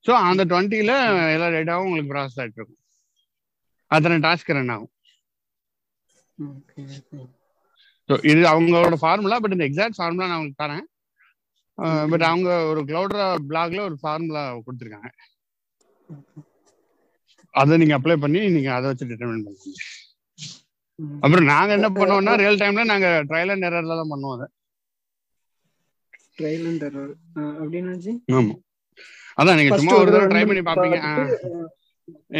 [0.06, 0.92] ஸோ அந்த டுவெண்ட்டில
[1.34, 2.80] எல்லா டேட்டாவும் உங்களுக்கு ப்ராசஸ் ஆகிட்டு இருக்கும்
[3.90, 4.92] அத்தனை டாஸ்க் ரன் ஆகும்.
[6.38, 6.82] ஓகே
[8.08, 10.84] ஸோ இது அவங்களோட ஃபார்முலா பட் இந்த எக்ஸாக்ட் ஃபார்முலா நான் உங்களுக்கு தரேன்.
[12.10, 15.10] பட் அவங்க ஒரு கிளவுட்ரா பிளாக்ல ஒரு ஃபார்முலா கொடுத்துருக்காங்க.
[17.60, 19.80] அதை நீங்க அப்ளை பண்ணி நீங்க அதை வச்சு டிட்டர்மின் பண்ணுவீங்க
[21.24, 24.46] அப்புறம் நாங்க என்ன பண்ணுவோம்னா ரியல் டைம்ல நாங்க ட்ரையல் அண்ட் எரர்ல தான் பண்ணுவோம் அதை.
[26.38, 27.12] ட்ரையல் அண்ட் எரர்
[27.60, 28.54] அப்படின்னு ஆமா.
[29.38, 30.98] அதான் நீங்க சும்மா ஒரு தடவை ட்ரை பண்ணி பாப்பீங்க.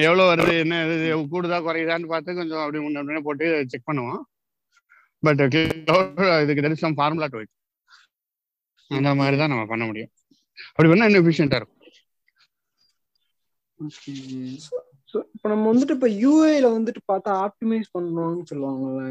[0.07, 0.75] எவ்வளவு வருது என்ன
[1.33, 4.21] கூடுதா குறையுதான்னு பார்த்து கொஞ்சம் அப்படி முன்ன போட்டு செக் பண்ணுவோம்.
[5.23, 5.41] பட்
[6.45, 7.53] இதுக்கு தெரி சம் ஃபார்முலா டு இட்
[8.91, 10.13] அந்த மாதிரி தான் நம்ம பண்ண முடியும்.
[10.73, 11.77] அப்படி பண்ணா இன்னும் எஃபிஷியண்டா இருக்கும்.
[15.37, 19.03] இப்போ நம்ம வந்துட்டு இப்போ யூஏல வந்துட்டு பார்த்தா ஆப்டிமைஸ் பண்ணுவாங்கன்னு சொல்லுவாங்கல்ல.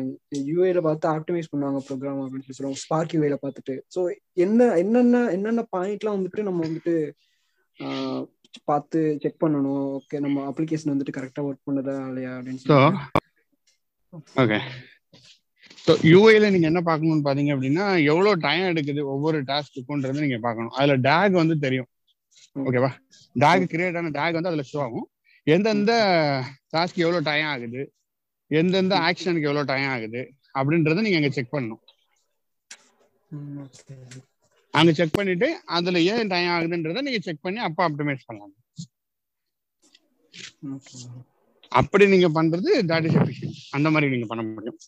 [0.49, 3.75] யூஏல பார்த்து ஆப்டிமைஸ் பண்ணுவாங்க ப்ரோக்ராம் அப்படின்னு சொல்லி சொல்லுவாங்க ஸ்பார்க் யூஏல பார்த்துட்டு.
[3.95, 4.01] ஸோ
[4.45, 6.95] என்ன என்னென்ன என்னென்ன பாயிண்ட்லாம் வந்துட்டு நம்ம வந்துட்டு
[8.69, 9.83] பார்த்து செக் பண்ணணும்?
[9.97, 12.77] ஓகே நம்ம அப்ளிகேஷன் வந்துட்டு கரெக்டா ஒர்க் பண்ணுதா இல்லையா அப்படின்னு சொல்லி
[14.43, 14.59] ஓகே
[15.85, 20.73] ஸோ யூஏல நீங்க என்ன பார்க்கணும்னு பாத்தீங்க அப்படின்னா எவ்வளவு டைம் எடுக்குது ஒவ்வொரு டாஸ்க்குன்றது நீங்க பார்க்கணும்.
[20.79, 21.89] அதுல டேக் வந்து தெரியும்.
[22.55, 22.91] ஓகேவா
[23.35, 25.07] டேக் கிரியேட் ஆன டேக் வந்து அதுல ஷோ ஆகும்.
[25.47, 25.91] எந்தெந்த
[26.73, 27.81] டாஸ்க் எவ்வளவு டைம் ஆகுது?
[28.51, 30.21] எந்தெந்த ஆக்ஷனுக்கு எவ்வளவு டைம் ஆகுது?
[30.59, 31.81] அப்படின்றத நீங்க அங்க செக் பண்ணணும்.
[34.73, 38.55] அங்க செக் பண்ணிட்டு அதுல ஏன் டைம் ஆகுதுன்றத நீங்க செக் பண்ணி அப்ப ஆப்டிமைஸ் பண்ணலாம்.
[41.71, 44.79] அப்படி நீங்க பண்றது தட் இஸ் எஃபிஷியன்ட் அந்த மாதிரி நீங்க பண்ண முடியும்.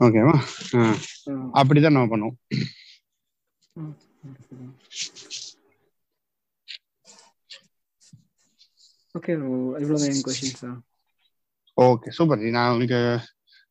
[0.00, 0.34] ஓகேவா?
[1.60, 2.36] அப்படிதான் நம்ம பண்ணுவோம்.
[9.18, 9.32] ஓகே
[9.82, 10.70] இவ்வளவுதான் என் கொஸ்டின்ஸா
[11.78, 12.44] ஓகே சூப்பர்.
[12.56, 13.00] நான் உங்களுக்கு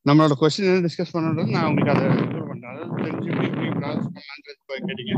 [0.05, 2.71] நம்மளோட கொஸ்டின் என்ன டிஸ்கஸ் பண்ணணும் நான் உங்களுக்கு அதை இம்ப்ரூவ் பண்றேன்.
[2.73, 5.13] அதாவது தெரிஞ்சு எப்படி எப்படி ப்ராசஸ் பண்ணலான்றது போய் கேட்டீங்க.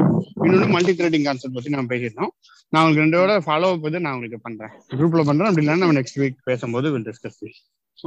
[0.46, 2.34] இன்னொன்று மல்டி த்ரெடிங் கான்செப்ட் பத்தி நம்ம பேசியிருந்தோம்.
[2.74, 4.74] நான் உங்களுக்கு ரெண்டோட ஃபாலோ அப் வந்து நான் உங்களுக்கு பண்றேன்.
[4.98, 5.50] குரூப்ல பண்றேன்.
[5.52, 7.40] அப்படி இல்லைன்னா நம்ம நெக்ஸ்ட் வீக் பேசும்போது வில் டிஸ்கஸ்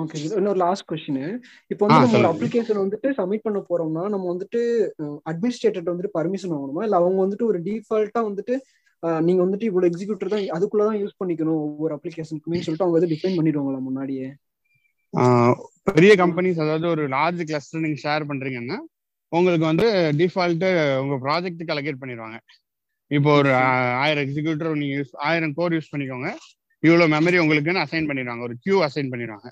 [0.00, 1.22] ஓகே இன்னொரு லாஸ்ட் கொஸ்டின்
[1.72, 2.28] இப்போ வந்து நம்ம.
[2.32, 4.60] அப்ளிகேஷன் வந்துட்டு சப்மிட் பண்ண போறோம்னா நம்ம வந்துட்டு
[5.30, 6.84] அட்மினிஸ்ட்ரேட்டர் வந்துட்டு பர்மிஷன் வாங்கணுமா?
[6.86, 8.54] இல்ல அவங்க வந்துட்டு ஒரு டிஃபால்ட்டா வந்துட்டு
[9.26, 13.80] நீங்க வந்துட்டு இவ்வளவு எக்ஸிக்யூட்டர் தான் அதுக்குள்ளதான் யூஸ் பண்ணிக்கணும் ஒவ்வொரு அப்ளிகேஷனுக்குமே சொல்லிட்டு அவங்க வந்து டிஃபைன் பண்ணிடுவாங்களா
[13.88, 14.28] முன்னாடியே?
[15.88, 18.78] பெரிய கம்பெனிஸ் அதாவது ஒரு லார்ஜ் கிளஸ்டர் நீங்க ஷேர் பண்றீங்கன்னா
[19.32, 19.86] உங்களுக்கு வந்து
[20.20, 20.70] டிஃபால்ட்டு
[21.02, 22.38] உங்க ப்ராஜெக்ட்டுக்கு அலகேட் பண்ணிடுவாங்க.
[23.10, 23.50] இப்போ ஒரு
[24.02, 26.28] ஆயிரம் எக்ஸிக்யூட்டர் நீங்க யூஸ் ஆயிரம் கோர் யூஸ் பண்ணிக்கோங்க.
[26.82, 28.42] இவ்வளவு மெமரி உங்களுக்குன்னு அசைன் பண்ணிடுவாங்க.
[28.48, 29.48] ஒரு கியூ அசைன் பண்ணிடுவாங்க.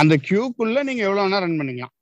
[0.00, 1.94] அந்த கியூக்குள்ள நீங்க எவ்வளவு வேணா ரன் பண்ணிக்கலாம்.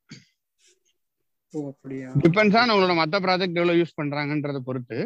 [2.25, 4.99] டிபெண்ட்ஸ் ஆன் உங்களோட மத்த ப்ராஜெக்ட் எவ்வளவு யூஸ் பண்றாங்கன்றத பொறுத்து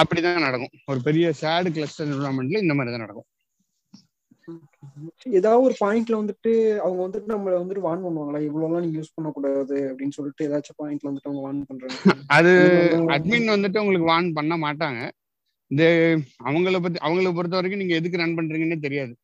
[0.00, 0.74] அப்படிதான் நடக்கும்.
[0.90, 3.28] ஒரு பெரிய ஷேர்டு கிளஸ்டர் என்விரான்மெண்ட்ல இந்த மாதிரி தான் நடக்கும்
[5.38, 8.40] ஏதாவது ஒரு பாயிண்ட்ல வந்துட்டு அவங்க வந்துட்டு நம்மள வந்துட்டு வார்ன் பண்ணுவாங்களா?
[8.48, 12.14] இவ்வளவுலாம் நீங்க யூஸ் பண்ணக்கூடாது அப்படின்னு சொல்லிட்டு ஏதாச்சும் பாயிண்ட்ல வந்துட்டு அவங்க வார்ன் பண்றாங்க.
[12.36, 12.52] அது
[13.16, 15.00] அட்மின் வந்துட்டு உங்களுக்கு வார்ன் பண்ண மாட்டாங்க.
[15.70, 15.88] இது
[16.48, 19.14] அவங்கள பத்தி அவங்கள பொறுத்த வரைக்கும் நீங்க எதுக்கு ரன் பண்றீங்கன்னே தெரியாது.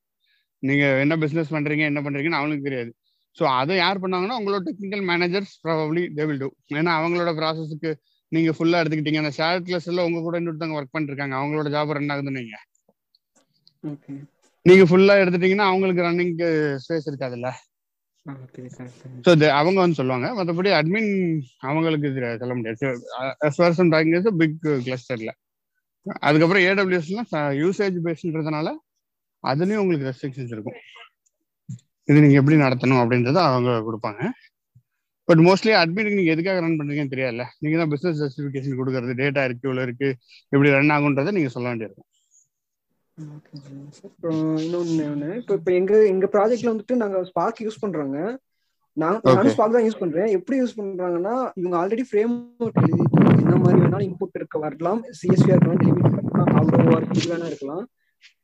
[0.69, 2.91] நீங்க என்ன பிசினஸ் பண்றீங்க என்ன பண்றீங்கன்னு அவங்களுக்கு தெரியாது.
[3.37, 6.49] ஸோ அதை யார் பண்ணாங்கன்னா உங்களோட technical managers probably they will do
[6.81, 7.91] ஏன்னா அவங்களோட ப்ராசஸ்க்கு
[8.33, 9.23] நீங்க ஃபுல்லா எடுத்துக்கிட்டீங்க.
[9.23, 11.35] அந்த ஷேர் கிளாஸ்ல உங்க கூட இன்னொருத்தவங்க ஒர்க் பண்ணிருக்காங்க.
[11.41, 12.59] அவங்களோட ஜாப் ரன் ஆகுதுன்னு வைங்க.
[13.85, 14.15] ஓகே
[14.67, 16.49] நீங்க ஃபுல்லா எடுத்துட்டீங்கன்னா அவங்களுக்கு ரன்னிங்க்கு
[16.85, 17.49] ஸ்பேஸ் இருக்காதுல்ல.
[19.25, 20.27] ஸோ அவங்க வந்து சொல்லுவாங்க.
[20.39, 21.11] மற்றபடி அட்மின்
[21.69, 22.09] அவங்களுக்கு
[22.43, 22.87] சொல்ல முடியாது.
[24.43, 25.33] பிக் கிளஸ்டர்ல
[26.27, 27.29] அதுக்கப்புறம் ஏடபிள்யூஎஸ்லாம்
[27.63, 28.69] யூசேஜ் பேஸ்ன்றதுனால
[29.51, 30.79] அதுலயும் உங்களுக்கு ரெஸ்ட்ரிக்ஷன்ஸ் இருக்கும்.
[32.09, 34.23] இது நீங்க எப்படி நடத்தணும் அப்படின்றத அவங்க கொடுப்பாங்க.
[35.29, 37.45] பட் மோஸ்ட்லி அட்மினுக்கு நீங்க எதுக்காக ரன் பண்றீங்கன்னு தெரியாதுல்ல?
[37.63, 40.09] நீங்க தான் பிசினஸ் ஜஸ்டிஃபிகேஷன் கொடுக்கறது டேட்டா இருக்கு இவ்வளவு இருக்கு
[40.55, 42.09] எப்படி ரன் ஆகுன்றதை நீங்க சொல்ல வேண்டியிருக்கும்.
[44.65, 48.19] இன்னொன்னு இப்போ இப்போ எங்க எங்க ப்ராஜெக்ட்ல வந்துட்டு நாங்க ஸ்பார்க் யூஸ் பண்றோங்க.
[49.03, 49.19] நான்.
[49.37, 50.29] நானும் ஸ்பார்க் தான் யூஸ் பண்றேன்.
[50.39, 52.35] எப்படி யூஸ் பண்றாங்கன்னா இவங்க ஆல்ரெடி ஃப்ரேம்
[53.43, 55.01] என்ன மாதிரி வேணாலும் இன்புட் இருக்க வரலாம்.
[55.21, 56.99] சிஎஸ்வி இருக்கலாம் டெலிமிட் இருக்கலாம் அவ்வளோ
[57.33, 57.85] வேணா இருக்கலாம்.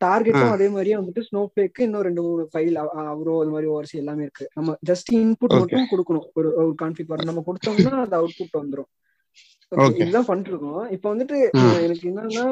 [0.05, 2.77] டார்கெட்டும் அதே மாதிரியே வந்துட்டு ஸ்னோ பிளேக்கு இன்னும் ரெண்டு மூணு ஃபைல்
[3.12, 4.47] அவரோ அது மாதிரி ஓவர்சி எல்லாமே இருக்கு.
[4.55, 5.55] நம்ம ஜஸ்ட் இன்புட்.
[5.61, 6.27] மட்டும் கொடுக்கணும்.
[6.38, 8.87] ஒரு ஒரு கான்ஃபிக் வரும் நம்ம கொடுத்தோம்னா அது அவுட்புட்
[9.73, 10.01] Okay.
[10.03, 11.37] இதுதான் பண்ணிட்டு இருக்கோம் இப்போ வந்துட்டு
[11.85, 12.45] எனக்கு என்னன்னா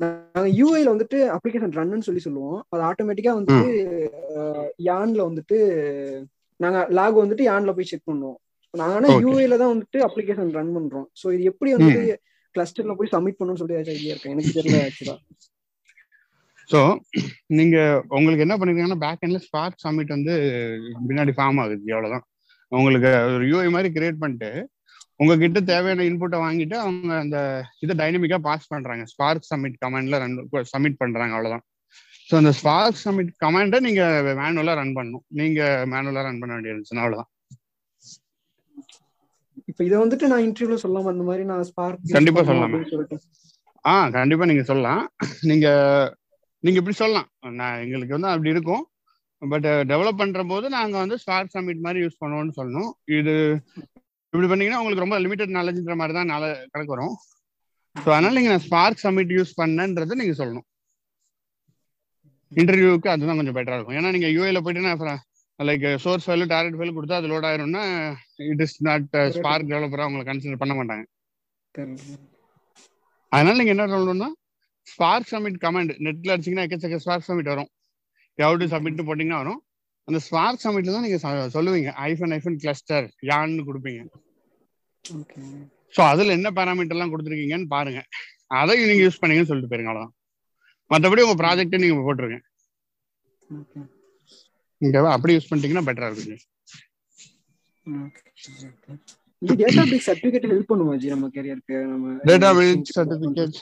[0.00, 2.58] நாங்க யூஐல வந்துட்டு அப்ளிகேஷன் ரன்னு சொல்லி சொல்லுவோம்.
[2.72, 3.70] அது ஆட்டோமேட்டிக்கா வந்துட்டு
[4.88, 5.58] யான்ல வந்துட்டு
[6.60, 8.38] நாங்க லாக் வந்துட்டு யான்ல போய் செக் பண்ணுவோம்.
[8.74, 9.08] நாங்க ஆனா.
[9.24, 11.08] யூஐல தான் வந்துட்டு அப்ளிகேஷன் ரன் பண்றோம்.
[11.20, 12.04] சோ இது எப்படி வந்துட்டு
[12.54, 15.16] கிளஸ்டர்ல போய் சப்மிட் பண்ணணும்னு சொல்லி ஐடியா இருக்கேன் எனக்கு தெரியல ஆக்சுவலா
[16.70, 16.80] ஸோ
[17.58, 17.76] நீங்க
[18.16, 20.34] உங்களுக்கு என்ன பண்ணிருக்கீங்கன்னா பேக் எண்ட்ல ஸ்பார்க் சப்மிட் வந்து
[21.08, 22.24] பின்னாடி ஃபார்ம் ஆகுது அவ்வளவுதான்
[22.72, 24.50] உங்களுக்கு ஒரு யூஐ மாதிரி கிரியேட் பண்ணிட்டு
[25.20, 27.38] உங்ககிட்ட தேவையான இன்புட்டை வாங்கிட்டு அவங்க அந்த
[27.84, 29.04] இதை டைனமிக்கா பாஸ் பண்றாங்க.
[29.12, 30.34] ஸ்பார்க் சப்மிட் கமாண்ட்ல ரன்
[30.72, 31.64] சப்மிட் பண்றாங்க அவ்வளவுதான்.
[32.28, 34.02] ஸோ அந்த ஸ்பார்க் சப்மிட் கமாண்டை நீங்க
[34.40, 35.24] மேனுவலா ரன் பண்ணணும்.
[35.40, 35.60] நீங்க
[35.92, 37.30] மேனுவலா ரன் பண்ண வேண்டியிருந்துச்சுன்னா அவ்வளவுதான்.
[39.70, 42.80] இப்போ இதை வந்துட்டு நான் இன்டர்வியூல சொல்லாம அந்த மாதிரி நான் ஸ்பார்க் கண்டிப்பா சொல்லலாமே.
[43.84, 45.02] ஆ கண்டிப்பா நீங்க சொல்லலாம்.
[45.50, 45.66] நீங்க
[46.66, 47.28] நீங்க இப்படி சொல்லலாம்.
[47.60, 48.84] நான் எங்களுக்கு வந்து அப்படி இருக்கும்.
[49.42, 53.34] பட் டெவலப் பண்ற போது நாங்க வந்து ஸ்பார்க் சப்மிட் மாதிரி யூஸ் பண்ணுவோம்னு சொல்லணும் இது
[54.32, 57.14] இப்படி பண்ணீங்கன்னா உங்களுக்கு ரொம்ப லிமிடெட் நாலேஜ்ன்ற மாதிரி தான் நாளை கணக்கு வரும்.
[57.96, 60.66] ஸோ அதனால நீங்க நான் ஸ்பார்க் சப்மிட் யூஸ் பண்ணன்றதை நீங்க சொல்லணும்.
[62.52, 63.96] இன்டர்வியூக்கு அதுதான் கொஞ்சம் பெட்டரா இருக்கும்.
[63.98, 65.22] ஏன்னா நீங்க யூஏல போயிட்டு நான்
[65.58, 67.84] like source file target file கொடுத்தா அது லோட் ஆயிரும்னா
[68.52, 71.04] இட் இஸ் நாட் ஸ்பார்க் டெவலப்பரா உங்களை கன்சிடர் பண்ண மாட்டாங்க.
[73.32, 74.28] அதனால நீங்க என்ன சொல்லணும்னா
[74.92, 77.68] ஸ்பார்க் சப்மிட் கமெண்ட் நெட்ல அடிச்சீங்கன்னா எக்கச்சக்க ஸ்பார்க் சப்மிட் வரும்.
[78.38, 79.60] எவ்வளோ டு சப்மிட் போட்டீங்கன்னா வரும்.
[80.08, 81.90] அந்த ஸ்பார்க் சப்மிட்ல தான் நீங்க சொ- சொல்லுவீங்க.
[82.08, 84.02] ஐஃபன் ஐஃபன் கிளஸ்டர் யான்னு கொடுப்பீங்க.
[85.94, 88.00] ஸோ அதுல என்ன பேராமீட்டர் எல்லாம் கொடுத்துருக்கீங்கன்னு பாருங்க.
[88.46, 90.14] அதை நீங்க யூஸ் பண்ணீங்கன்னு சொல்லிட்டு போயிருங்க அவ்வளவுதான்.
[90.90, 92.38] மற்றபடி உங்க ப்ராஜெக்ட் நீங்க போட்டுருங்க.
[94.80, 96.42] ஓகேவா அப்படி யூஸ் பண்ணிட்டீங்கன்னா பெட்டரா இருக்கும்.
[99.42, 103.58] இந்த டேட்டா பேஸ் சர்டிபிகேட் ஹெல்ப் பண்ணுமா ஜி நம்ம கரியருக்கு நம்ம database certificate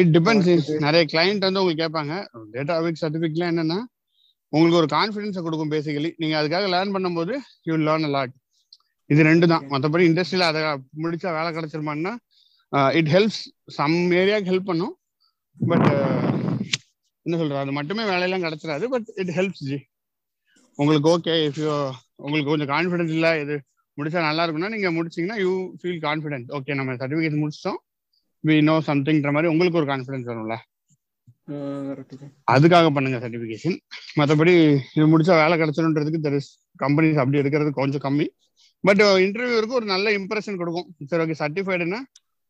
[0.00, 2.14] it depends நிறைய கிளைண்ட் வந்து உங்களுக்கு கேட்பாங்க
[2.54, 3.78] டேட்டா பேஸ் சர்டிபிகேட்லாம் என்னன்னா
[4.52, 7.34] உங்களுக்கு ஒரு கான்ஃபிடன்ஸை கொடுக்கும் பேசிக்கலி நீங்க அதுக்காக லேர்ன் பண்ணும்போது
[7.68, 8.34] யூ லேர்ன் அ லாட்
[9.10, 9.64] இது ரெண்டு தான்.
[9.72, 10.62] மற்றபடி இண்டஸ்ட்ரியில அதை
[11.02, 12.12] முடிச்சா வேலை கிடைச்சிருமான்னா
[13.00, 13.40] இட் ஹெல்ப்ஸ்
[13.78, 14.94] சம் ஏரியாவுக்கு ஹெல்ப் பண்ணும்.
[15.60, 15.86] பட்
[17.26, 17.60] என்ன சொல்றது?
[17.62, 19.78] அது மட்டுமே வேலையெல்லாம் கிடைச்சிடாது பட் இட் ஹெல்ப்ஸ் ஜி
[20.78, 21.72] உங்களுக்கு ஓகே இஃப் யூ
[22.24, 23.56] உங்களுக்கு கொஞ்சம் கான்ஃபிடன்ஸ் இல்லை இது
[23.98, 27.80] முடிச்சா நல்லா இருக்கும்னா நீங்க முடிச்சீங்கன்னா யூ ஃபீல் கான்ஃபிடென்ட் ஓகே நம்ம சர்டிஃபிகேட் முடிச்சிட்டோம்.
[28.44, 30.56] வி நோ சம்திங்ன்ற மாதிரி உங்களுக்கு ஒரு கான்ஃபிடன்ஸ் வரும்ல.
[32.54, 33.76] அதுக்காக பண்ணுங்க சர்டிஃபிகேஷன்
[34.18, 34.54] மற்றபடி
[34.96, 36.40] இது முடிச்சா வேலை கிடைச்சிடும்ன்றதுக்கு தெரி
[36.82, 38.26] கம்பெனிஸ் அப்படி எடுக்கிறது கொஞ்சம் கம்மி.
[38.86, 40.88] பட் இன்டர்வியூருக்கு ஒரு நல்ல இம்ப்ரெஷன் கொடுக்கும்.
[41.10, 42.00] சரி ஓகே சர்டிஃபைடுனா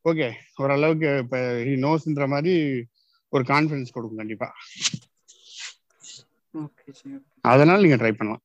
[0.05, 0.29] ஓகே
[0.63, 1.39] ஓரளவுக்கு இப்போ
[1.85, 2.55] நோஸ்ன்ற மாதிரி
[3.35, 4.49] ஒரு கான்ஃபிடன்ஸ் கொடுக்கும் கண்டிப்பா.
[7.53, 8.43] அதனால நீங்க ட்ரை பண்ணலாம்.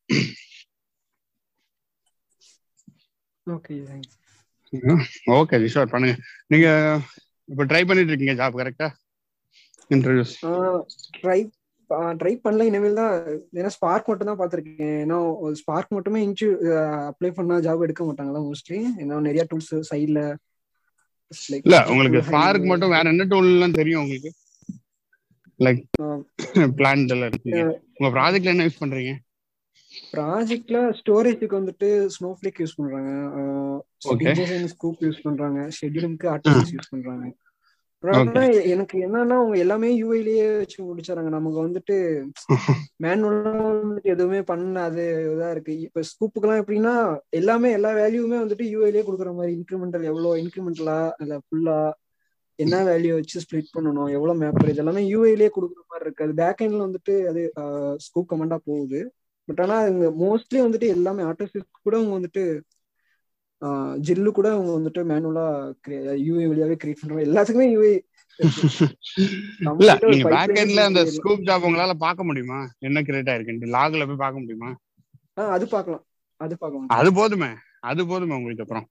[3.56, 3.76] ஓகே
[5.38, 6.16] ஓகே ஷோர் பண்ணுங்க.
[6.54, 6.68] நீங்க
[7.50, 8.88] இப்போ ட்ரை பண்ணிட்டு இருக்கீங்க ஜாப் கரெக்டா
[9.92, 10.34] இன்டர்வியூஸ்
[11.18, 11.40] ட்ரை
[12.20, 12.66] ட்ரை பண்ணல.
[12.70, 13.14] இனிமேல் தான்
[13.60, 14.94] ஏன்னா ஸ்பார்க் மட்டும் தான் பார்த்துருக்கேன்.
[15.04, 15.18] ஏன்னா
[15.62, 16.48] ஸ்பார்க் மட்டுமே இன்ச்சு
[17.10, 20.22] அப்ளை பண்ணா ஜாப் எடுக்க மாட்டாங்களா மோஸ்ட்லி ஏன்னா நிறைய டூல்ஸ் சைட்ல
[21.66, 24.32] இல்ல உங்களுக்கு ஸ்பார்க் மட்டும் வேற என்ன டூல்லாம் தெரியும் உங்களுக்கு?
[25.60, 25.82] லைக்
[26.80, 27.04] பிளான்
[28.00, 29.14] உங்க ப்ராஜெக்ட்ல என்ன யூஸ் பண்றீங்க?
[30.14, 33.12] ப்ராஜெக்ட்ல ஸ்டோரேஜுக்கு வந்துட்டு ஸ்னோஃப்ளேக் யூஸ் பண்றாங்க.
[34.74, 35.60] ஸ்கூப் யூஸ் பண்றாங்க.
[35.78, 37.26] ஷெட்யூலிங்க்கு ஆர்டிஃபிஸ் யூஸ் பண்றாங்க.
[38.74, 41.98] எனக்கு என்னன்னா அவங்க எல்லாமே யூஐலயே வச்சு முடிச்சாங்க நமக்கு வந்துட்டு
[43.04, 45.74] மேனுவலா வந்துட்டு எதுவுமே பண்ணாது இதா இருக்கு.
[45.86, 46.94] இப்ப ஸ்கூப்புக்கெல்லாம் எப்படின்னா
[47.32, 51.78] எல்லாமே எல்லா வேல்யூமே வந்துட்டு யூஐலயே கொடுக்குற மாதிரி இன்க்ரிமெண்டல் எவ்வளவு இன்க்ரிமெண்டலா இல்ல ஃபுல்லா
[52.60, 56.26] என்ன வேல்யூ வச்சு ஸ்ப்ளிட் பண்ணணும் எவ்வளவு மேப்பர் இது எல்லாமே யூஐலயே கொடுக்குற மாதிரி இருக்கு.
[56.26, 57.42] அது பேக் எண்ட்ல வந்துட்டு அது
[58.06, 59.02] ஸ்கூப் கமெண்டா போகுது.
[59.48, 62.44] பட் ஆனா இங்க மோஸ்ட்லி வந்துட்டு எல்லாமே ஆட்டோசிஸ் கூட அவங்க வந்துட்டு
[64.06, 65.46] ஜில்லு கூட அவங்க வந்துட்டு மேனுவலா
[66.24, 67.94] யூஐ வழியாவே கிரியேட் பண்றாங்க எல்லாத்துக்குமே யூஐ
[69.82, 72.60] இல்ல நீங்க பேக் எண்ட்ல அந்த ஸ்கூப் ஜாப் உங்களால பார்க்க முடியுமா?
[72.80, 74.70] என்ன கிரியேட் ஆயிருக்குன்னு லாக்ல போய் பார்க்க முடியுமா?
[75.56, 76.04] அது பார்க்கலாம்.
[76.42, 77.52] அது பார்க்கலாம் அது போதுமே
[77.90, 78.88] அது போதுமே உங்களுக்கு அப்புறம்.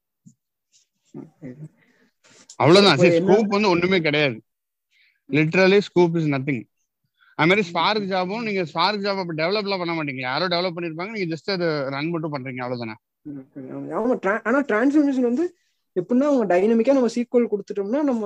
[2.59, 2.99] அவ்வளவுதான்.
[3.03, 4.37] சரி ஸ்கூப் வந்து ஒண்ணுமே கிடையாது.
[5.29, 6.63] லிட்ரலி ஸ்கூப் இஸ் நத்திங்
[7.39, 11.29] அது மாதிரி ஸ்பார்க் ஜாபும் நீங்க ஸ்பார்க் ஜாப் அப்ப டெவலப்லாம் பண்ண மாட்டீங்க யாரோ டெவலப் பண்ணிருப்பாங்க நீங்க
[11.33, 12.95] ஜஸ்ட் அது ரன் மட்டும் பண்றீங்க அவ்வளவுதானே?
[13.97, 14.15] ஆமா
[14.47, 15.45] ஆனா டிரான்ஸ்ஃபர்மேஷன் வந்து
[15.95, 18.23] எப்படின்னா அவங்க டைனமிக்கா நம்ம சீக்வல் கொடுத்துட்டோம்னா நம்ம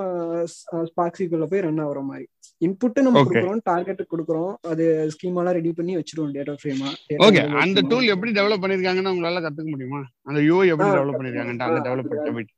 [0.88, 2.26] ஸ்பார்க் சீக்வல்ல போய் ரன் ஆகுற மாதிரி.
[2.62, 4.54] இன்புட் நம்ம கொடுக்குறோம் டார்கெட் கொடுக்குறோம்.
[4.72, 6.90] அது ஸ்கீமாலாம் ரெடி பண்ணி வச்சிருவோம் டேட்டா ஃப்ரேமா
[7.26, 10.00] ஓகே அந்த டூல் எப்படி டெவலப் பண்ணிருக்காங்கன்னு உங்களால கத்துக்க முடியுமா?
[10.28, 12.56] அந்த யூஐ எப்படி டெவலப் பண்ணிருக்காங்கன்ட்டு அந்த டெவலப்பர் போயிட்டு.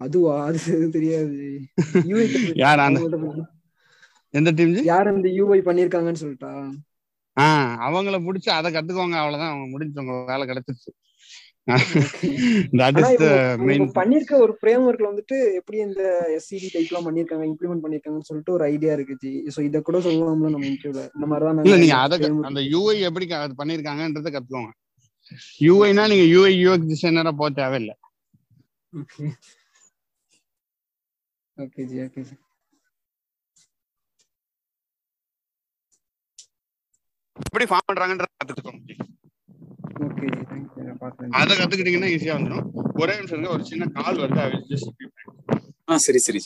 [0.00, 0.34] அதுவா?
[0.48, 0.58] அது
[0.96, 1.38] தெரியாது.
[2.62, 3.00] யார் அந்த
[4.34, 6.50] எந்த டீம் யார் அந்த யூஐ பண்ணிருக்காங்கன்னு சொல்லிட்டா.
[7.36, 9.52] ஆஹ் அவங்கள புடிச்சு அதை கத்துக்குவாங்க அவ்வளவுதான்.
[9.52, 10.90] அவங்க முடிஞ்சு உங்க வேலை கிடைச்சிருச்சு.
[13.96, 16.02] பண்ணிருக்க ஒரு ஃப்ரேம் ஒர்க்ல வந்துட்டு எப்படி இந்த
[16.36, 19.16] எஸ்சிடி டைப்லாம் பண்ணிருக்காங்க இம்ப்ளிமெண்ட் பண்ணிருக்காங்கன்னு சொல்லிட்டு ஒரு ஐடியா இருக்கு
[19.54, 22.18] சோ இத கூட சொல்லலாம்ல நம்ம இன்டர்வியூல இந்த மாதிரி தான் இல்ல நீங்க அத
[22.50, 24.72] அந்த யூஐ எப்படி அது பண்ணிருக்காங்கன்றத கத்துக்கோங்க.
[25.66, 27.94] யூஐனா நீங்க யூஐ யூஎக்ஸ் டிசைனரா போக தேவையில்லை.
[28.92, 29.26] Okay
[31.56, 32.34] okay ji okay ji
[37.46, 38.94] எப்படி ஃபார்ம் பண்றாங்கன்றத கத்துக்கோங்க
[41.40, 42.68] அதை கத்துக்கிட்டீங்கன்னா ஈஸியா வந்துடும்
[43.02, 45.28] ஒரே நிமிஷம் ஒரு சின்ன கால் வருது I will just keep it.
[45.90, 46.40] ஆ சரி சரி.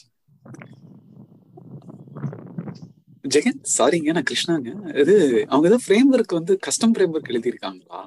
[3.35, 4.70] ஜெகன் சாரிங்க நான் கிருஷ்ணாங்க.
[5.02, 5.14] இது
[5.50, 8.00] அவங்க ஏதோ ஃப்ரேம் ஒர்க் வந்து கஸ்டம் ஃப்ரேம் ஒர்க் எழுதியிருக்காங்களா?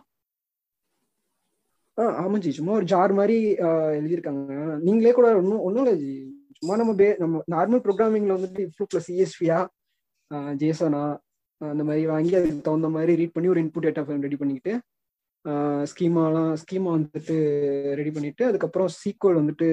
[1.98, 2.52] ஆ ஆமா ஜி.
[2.58, 3.38] சும்மா ஒரு ஜார் மாதிரி
[4.00, 4.56] எழுதியிருக்காங்க.
[4.88, 6.15] நீங்களே கூட ஒன்றும் ஒன்றும் இல்லை ஜி.
[6.60, 9.60] சும்மா நம்ம பே நம்ம நார்மல் ப்ரோக்ராமிங்ல வந்துட்டு இப்போ ப்ளஸ் சிஎஸ்பியா
[10.62, 11.04] ஜேசனா
[11.62, 14.74] அந்த மாதிரி வாங்கி அதுக்கு தகுந்த மாதிரி ரீட் பண்ணி ஒரு இன்புட் டேட்டா ஃப்ரேம் ரெடி பண்ணிக்கிட்டு
[15.91, 17.36] ஸ்கீமாலாம் ஸ்கீமா வந்துட்டு
[18.00, 19.68] ரெடி பண்ணிட்டு அதுக்கப்புறம் சீக்வல் வந்துட்டு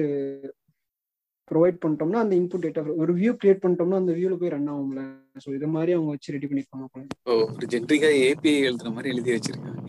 [1.51, 5.01] ப்ரொவைட் பண்ணிட்டோம்னா அந்த இன்புட் டேட்டா ஒரு வியூ கிரியேட் பண்ணிட்டோம்னா அந்த வியூல போய் ரன் ஆகும்ல.
[5.43, 9.79] ஸோ இது மாதிரி அவங்க வச்சு ரெடி பண்ணிருப்பாங்க ஓ ஒரு ஜென்ரிக்கா ஏபிஐ எழுதுற மாதிரி எழுதி வச்சிருக்காங்க.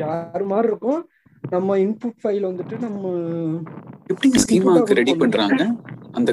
[0.00, 1.00] ஜார் மாதிரி இருக்கும்.
[1.54, 3.02] நம்ம இன்புட் ஃபைல் வந்துட்டு நம்ம
[4.12, 5.62] எப்படிங்க ஸ்கீமாக்கு ரெடி பண்றாங்க?
[6.18, 6.30] அந்த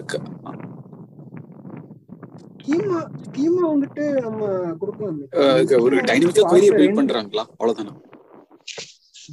[2.63, 4.41] ஸ்கீமா ஸ்கீமா வந்துட்டு நம்ம
[4.81, 7.43] கொடுக்கலாம் ஒரு டைனமிக்கா கொரி பில்ட் பண்றாங்களா?
[7.53, 7.93] அவ்வளவுதானா?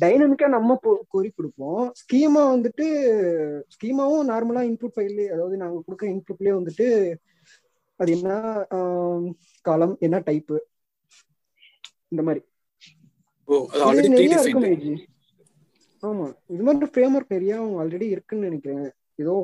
[0.02, 0.76] டைனமிக்கா நம்ம
[1.14, 1.84] கொரி கொடுப்போம்.
[2.00, 2.86] ஸ்கீமா வந்துட்டு
[3.74, 6.86] ஸ்கீமாவும் நார்மலா இன்புட் ஃபைல்லே அதாவது நாங்க கொடுக்குற இன்புட்லயே வந்துட்டு
[8.00, 8.28] அது என்ன
[9.64, 10.52] காலம் என்ன டைப்
[12.12, 12.42] இந்த மாதிரி.
[14.12, 14.36] நிறைய
[16.02, 16.26] ஆமா.
[16.54, 18.86] இது மாதிரி ஃப்ரேம் ஒர்க் நிறைய அவங்க ஆல்ரெடி இருக்குன்னு நினைக்கிறேன்.
[19.22, 19.34] ஏதோ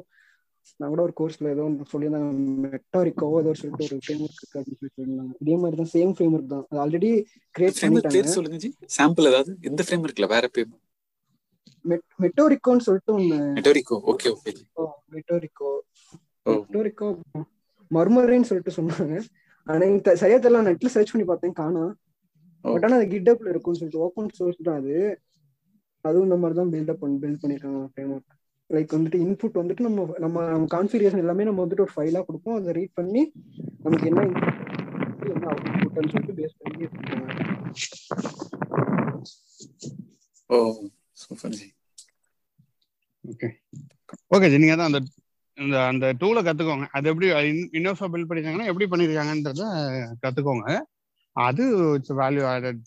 [0.80, 2.30] நான் கூட ஒரு கோர்ஸ்ல ஏதோ ஒன்று சொல்லியிருந்தாங்க
[2.64, 5.34] மெட்டாரிக்கோ ஏதோ சொல்லிட்டு ஒரு ஃப்ரேம் ஒர்க் இருக்கு அப்படின்னு சொல்லி சொல்லியிருந்தாங்க.
[5.42, 6.64] இதே மாதிரி தான் சேம் ஃப்ரேம் ஒர்க் தான்.
[6.70, 7.10] அது ஆல்ரெடி
[7.54, 8.34] கிரியேட் ஃப்ரேம் பண்ணிட்டாங்க.
[8.36, 8.70] சொல்லுங்க ஜி.
[8.96, 9.52] சாம்பிள் ஏதாவது?
[9.70, 10.70] எந்த ஃப்ரேம் ஒர்க்ல வேற பேர்
[12.24, 14.52] மெட்டோரிக்கோன்னு சொல்லிட்டு ஒன்று நெட்டோரிக்கோ ஓகே ஓகே
[15.14, 15.70] மெட்டோரிக்கோ.
[16.46, 17.08] மெட்டோரிக்கோ
[17.90, 19.14] மர்மரேன்னு சொல்லிட்டு சொன்னாங்க.
[19.66, 20.64] ஆனா எனக்கு சரியா தெரியல.
[20.68, 21.92] நெட்ல சர்ச் பண்ணி பார்த்தேன் காணோம்.
[22.64, 24.96] பட் ஆனா அது கிட்டப்ல இருக்கும்னு சொல்லிட்டு ஓப்பன் சோர்ஸ் தான் அது.
[26.04, 28.32] அதுவும் இந்த மாதிரி தான் பில்டப் பண்ணி பில்ட் பண்ணிருக்காங்க ஃப்ரேம் ஒர்க்
[28.74, 32.56] லைக் வந்துட்டு இன்புட் வந்துட்டு நம்ம நம்ம நம்ம கான்ஃபிகரேஷன் எல்லாமே நம்ம வந்துட்டு ஒரு ஃபைலா கொடுப்போம்.
[32.60, 33.22] அதை ரீட் பண்ணி
[33.84, 36.86] நமக்கு என்ன input என்ன அவுட்புட்னு சொல்லிட்டு பேஸ் பண்ணி.
[40.50, 40.56] ஓ
[41.22, 41.68] super ji
[43.24, 43.48] okay
[44.34, 45.00] okay ji நீங்க தான் அந்த
[45.58, 46.86] இந்த அந்த டூலை கத்துக்கோங்க.
[46.96, 47.28] அது எப்படி
[47.78, 49.62] இன்னோஃபா பில்ட் பண்ணிருக்காங்கன்னா எப்படி பண்ணிருக்காங்கன்றத
[50.24, 50.66] கத்துக்கோங்க.
[51.46, 51.64] அது
[51.96, 52.82] it's value added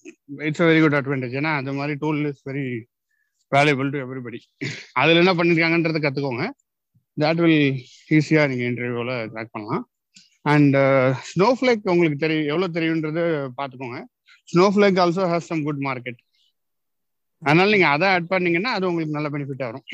[0.47, 2.63] it's very good advantage ஏன்னா அந்த மாதிரி tool is very
[3.55, 4.39] valuable to everybody
[5.01, 6.45] அதில் என்ன பண்ணிருக்காங்கன்றத கத்துக்கோங்க.
[7.17, 7.61] தட் வில்
[8.17, 9.83] ஈஸியா நீங்க இன்டர்வியூல கிராக் பண்ணலாம்.
[10.53, 10.77] அண்ட்
[11.31, 13.23] ஸ்னோஃப்ளேக் உங்களுக்கு தெரியும் எவ்வளவு தெரியுன்றது
[13.59, 13.99] பார்த்துக்கோங்க
[14.51, 16.21] Snowflake also has some good market
[17.41, 19.85] அதனால நீங்க அதை ஆட் பண்ணீங்கன்னா அது உங்களுக்கு நல்ல பெனிஃபிட் வரும்.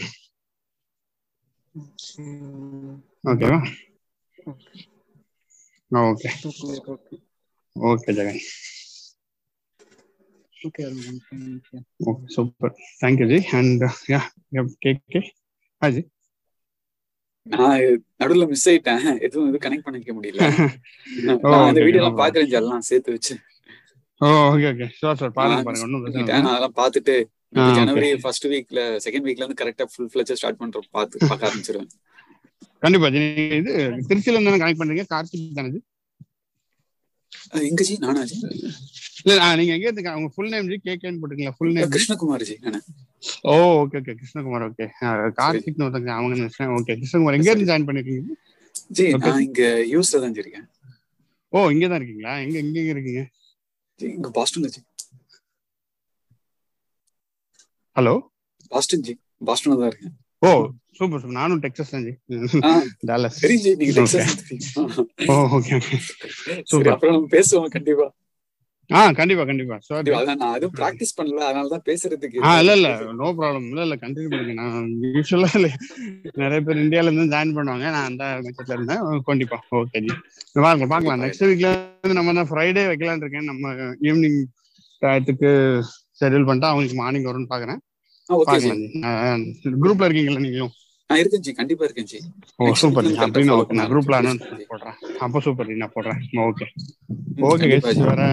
[3.31, 3.59] ஓகேவா
[5.91, 7.17] okay okay, okay.
[7.75, 8.41] Okay Jagan.
[10.65, 11.79] Okay, Arun, thank you.
[12.09, 14.19] Okay super thank you ji and yeah
[14.83, 15.21] cake கே
[15.81, 16.03] ஹாஜி
[17.45, 17.81] நான்
[18.21, 19.03] நடுவுல மிஸ் ஆயிட்டேன்.
[19.25, 20.39] எதுவும் இது கனெக்ட் பண்ணிக்க முடியல.
[21.25, 23.35] நான் அந்த okay, வீடியோ எல்லாம் பாக்குறேன் எல்லாம் சேர்த்து வச்சு.
[24.21, 25.85] ஓ ஓகே ஓகே ஷோர் சார் பாருங்க பாருங்க.
[25.85, 26.23] miss பிரச்சனை.
[26.23, 26.39] இல்லை.
[26.45, 27.15] நான் அதெல்லாம் பார்த்துட்டு.
[27.79, 31.91] ஜனவரி ஃபர்ஸ்ட் வீக்ல செகண்ட் வீக்ல இருந்து கரெக்டா ஃபுல் ஃபிளஜ் ஸ்டார்ட் பண்றோம் பார்த்து பார்க்க ஆரம்பிச்சிருவேன்.
[32.83, 33.07] கண்டிப்பா
[33.59, 33.73] இது
[34.09, 35.05] திருச்சியில இருந்து கனெக்ட் பண்றீங்க?
[35.13, 35.81] கார்த்திக் தானே
[37.31, 38.35] ஜி அஹ் எங்க ஜி நானா ஜி
[39.21, 41.55] இல்ல நீங்க எங்க இருந்து உங்க ஃபுல் நேம் ஜி கேகேன்னு போட்டுருக்கீங்களா?
[41.57, 42.55] ஃபுல் நேம் கிருஷ்ணகுமார் ஜி
[43.45, 44.85] ஓ okay okay Krishnakumar okay
[45.39, 48.35] Karthik ஒருத்தங்க அவங்க ஓகே கிருஷ்ணகுமார் எங்க இருந்து ஜாயின் பண்ணிருக்கீங்க?
[48.97, 49.05] ஜி.
[49.21, 49.61] நான் இங்க
[49.91, 50.65] யூஎஸ்ல தான் இருக்கேன்.
[51.53, 52.33] ஓ இங்க தான் இருக்கீங்களா?
[52.43, 53.21] எங்க எங்க எங்க இருக்கீங்க?
[53.99, 54.81] ஜி இங்க பாஸ்டன்ல ஜி.
[57.95, 58.13] Hello
[58.71, 59.13] Boston ji.
[59.47, 60.15] பாஸ்டன்ல தான் இருக்கேன்.
[60.47, 60.51] ஓ
[60.97, 61.37] சூப்பர் சூப்பர்.
[61.39, 62.05] நானும் டெக்ஸஸ் தான்
[63.09, 63.93] டாலஸ் சரி ஜி நீங்க.
[63.97, 64.99] டெக்சாஸ்
[65.31, 65.97] ஓ ஓகே ஓகே.
[66.41, 66.91] சரி Super.
[66.93, 68.07] அப்புறம் நம்ம பேசுவோம் கண்டிப்பா.
[68.89, 69.75] ஆ கண்டிப்பா கண்டிப்பா.
[70.19, 72.89] அதான் நான் அதுவும் பிராக்டிஸ் பண்ணல அதனால தான் பேசுறதுக்கு ஆ இல்ல இல்ல.
[73.21, 74.55] நோ ப்ராப்ளம் இல்ல இல்ல கண்டினியூ பண்ணுங்க.
[74.61, 75.49] நான் யூஸ்வலா
[76.41, 77.85] நிறைய பேர் இந்தியால இருந்து ஜாயின் பண்ணுவாங்க.
[77.95, 79.01] நான் அந்த மெச்சத்துல இருந்தேன்.
[79.29, 79.57] கண்டிப்பா.
[79.79, 80.13] ஓகே ஜி.
[80.65, 83.49] பாருங்க பார்க்கலாம் நெக்ஸ்ட் வீக்ல இருந்து நம்ம தான் ஃப்ரைடே வைக்கலாம்னு இருக்கேன்.
[83.51, 83.73] நம்ம
[84.09, 84.39] ஈவினிங்
[85.01, 85.49] டயத்துக்கு
[86.21, 87.81] ஷெட்யூல் பண்ணிட்டு அவங்களுக்கு மார்னிங் வரும்னு பாக்குறேன்.
[88.29, 90.73] குரூப்ல இருக்கீங்களா நீங்களும்?
[91.09, 92.19] நான் இருக்கேன் ஜி கண்டிப்பா இருக்கேன் ஜி.
[92.61, 93.75] ஓ சூப்பர் அப்படின்னு ஓகே.
[93.79, 94.19] நான் குரூப்ல.
[94.21, 94.97] அனௌன்ஸ் போடுறேன்.
[95.25, 96.21] அப்போ சூப்பர் நான் போடுறேன்.
[96.47, 96.67] Okay
[97.51, 98.01] okay guys.
[98.09, 98.23] வேற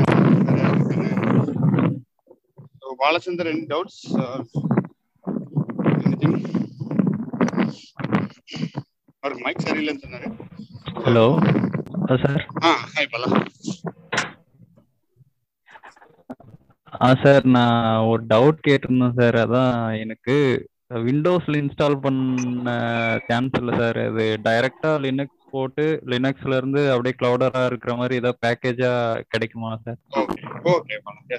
[3.03, 4.01] பாலச்சந்தர் எனி டவுட்ஸ்
[9.23, 10.29] அவருக்கு மைக் சரியில்லைன்னு சொன்னாரு.
[11.07, 11.27] ஹலோ
[12.25, 13.29] சார் ஆ ஹாய் பாலா.
[17.03, 17.79] ஆ சார் நான்
[18.11, 19.73] ஒரு டவுட் கேட்டிருந்தேன் சார் அதான்
[20.03, 20.37] எனக்கு
[21.05, 22.73] விண்டோஸ்ல இன்ஸ்டால் பண்ண
[23.29, 28.93] சான்ஸ் இல்லை சார் அது டைரக்டா லினக்ஸ் போட்டு லினக்ஸ்ல இருந்து அப்படியே கிளவுடரா இருக்கிற மாதிரி ஏதாவது பேக்கேஜா
[29.33, 30.43] கிடைக்குமா sir okay
[30.75, 30.99] okay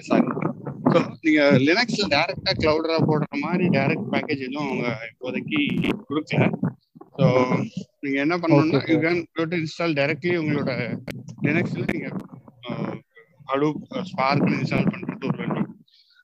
[0.09, 0.27] sorry
[0.91, 5.61] so நீங்க லினக்ஸ்ல டைரக்டா கிளவுடரா போடுற மாதிரி டைரக்ட் பேக்கேஜ் எதுவும் அவங்க இப்போதைக்கு
[6.07, 6.45] கொடுக்கல.
[7.17, 7.25] ஸோ
[8.03, 9.01] நீங்க என்ன பண்ணணும்னா Okay, you.
[9.03, 10.71] Can go to install directly உங்களோட
[11.45, 12.09] லினக்ஸ்ல நீங்க
[13.49, 15.42] ஹடூப் ஸ்பார்க்ல இன்ஸ்டால் பண்றது ஒரு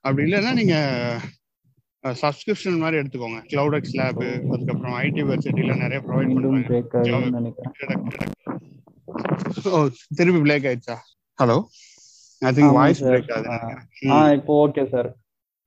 [0.04, 0.76] அப்படி இல்லைன்னா நீங்க
[2.04, 3.38] சப்ஸ்கிரிப்ஷன் மாதிரி எடுத்துக்கோங்க.
[3.50, 4.20] கிளவுட் எக்ஸ் லேப்
[4.52, 6.30] அதுக்கப்புறம் ஐடி வெப்சைட்ல நிறைய ப்ரொவைட்
[7.38, 8.04] நினைக்கிறேன்.
[9.70, 9.80] ஓ
[10.18, 10.96] திருப்பி பிளேக் ஆயிடுச்சா?
[11.38, 11.56] Hello
[12.42, 13.02] I think voice.
[13.08, 13.50] Break ஆகுது.
[14.12, 14.18] ஆ.
[14.38, 15.10] இப்போ ஓகே சார்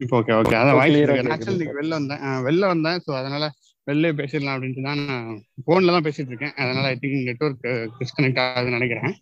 [0.02, 0.96] இப்போ ஓகே ஓகே அதான் வாய்ஸ்
[1.36, 2.24] ஆக்சுவலி வெளில வந்தேன்.
[2.48, 3.00] வெளில வந்தேன்.
[3.06, 3.44] ஸோ அதனால
[3.88, 5.30] வெளிலே பேசிடலாம் அப்படின்ட்டு தான் நான்
[5.66, 6.56] ஃபோனில் தான் பேசிட்டு இருக்கேன்.
[6.64, 7.66] அதனால ஐ திங்க் நெட்ஒர்க்
[8.00, 9.14] டிஸ்கனெக்ட் ஆகுதுன்னு நினைக்கிறேன்.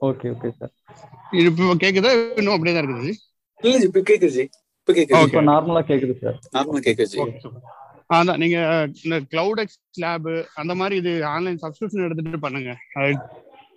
[0.00, 0.74] ஓகே ஓகே சார்
[1.32, 2.10] இப்போ கேட்குதா
[2.40, 3.10] இன்னும் அப்படியே தான் இருக்குது
[3.62, 4.44] இல்ல ஜி இப்ப கேக்குது ஜி.
[4.80, 7.18] இப்ப கேக்குது இப்போ நார்மலா கேக்குது சார் நார்மலா கேக்குது ஜி.
[7.24, 7.50] ஓகே
[8.16, 8.58] அதான் நீங்க
[9.04, 10.28] இந்த கிளவுட் எக்ஸ் லேப்
[10.60, 12.70] அந்த மாதிரி இது ஆன்லைன் சப்ஸ்கிரிப்ஷன் எடுத்துட்டு பண்ணுங்க.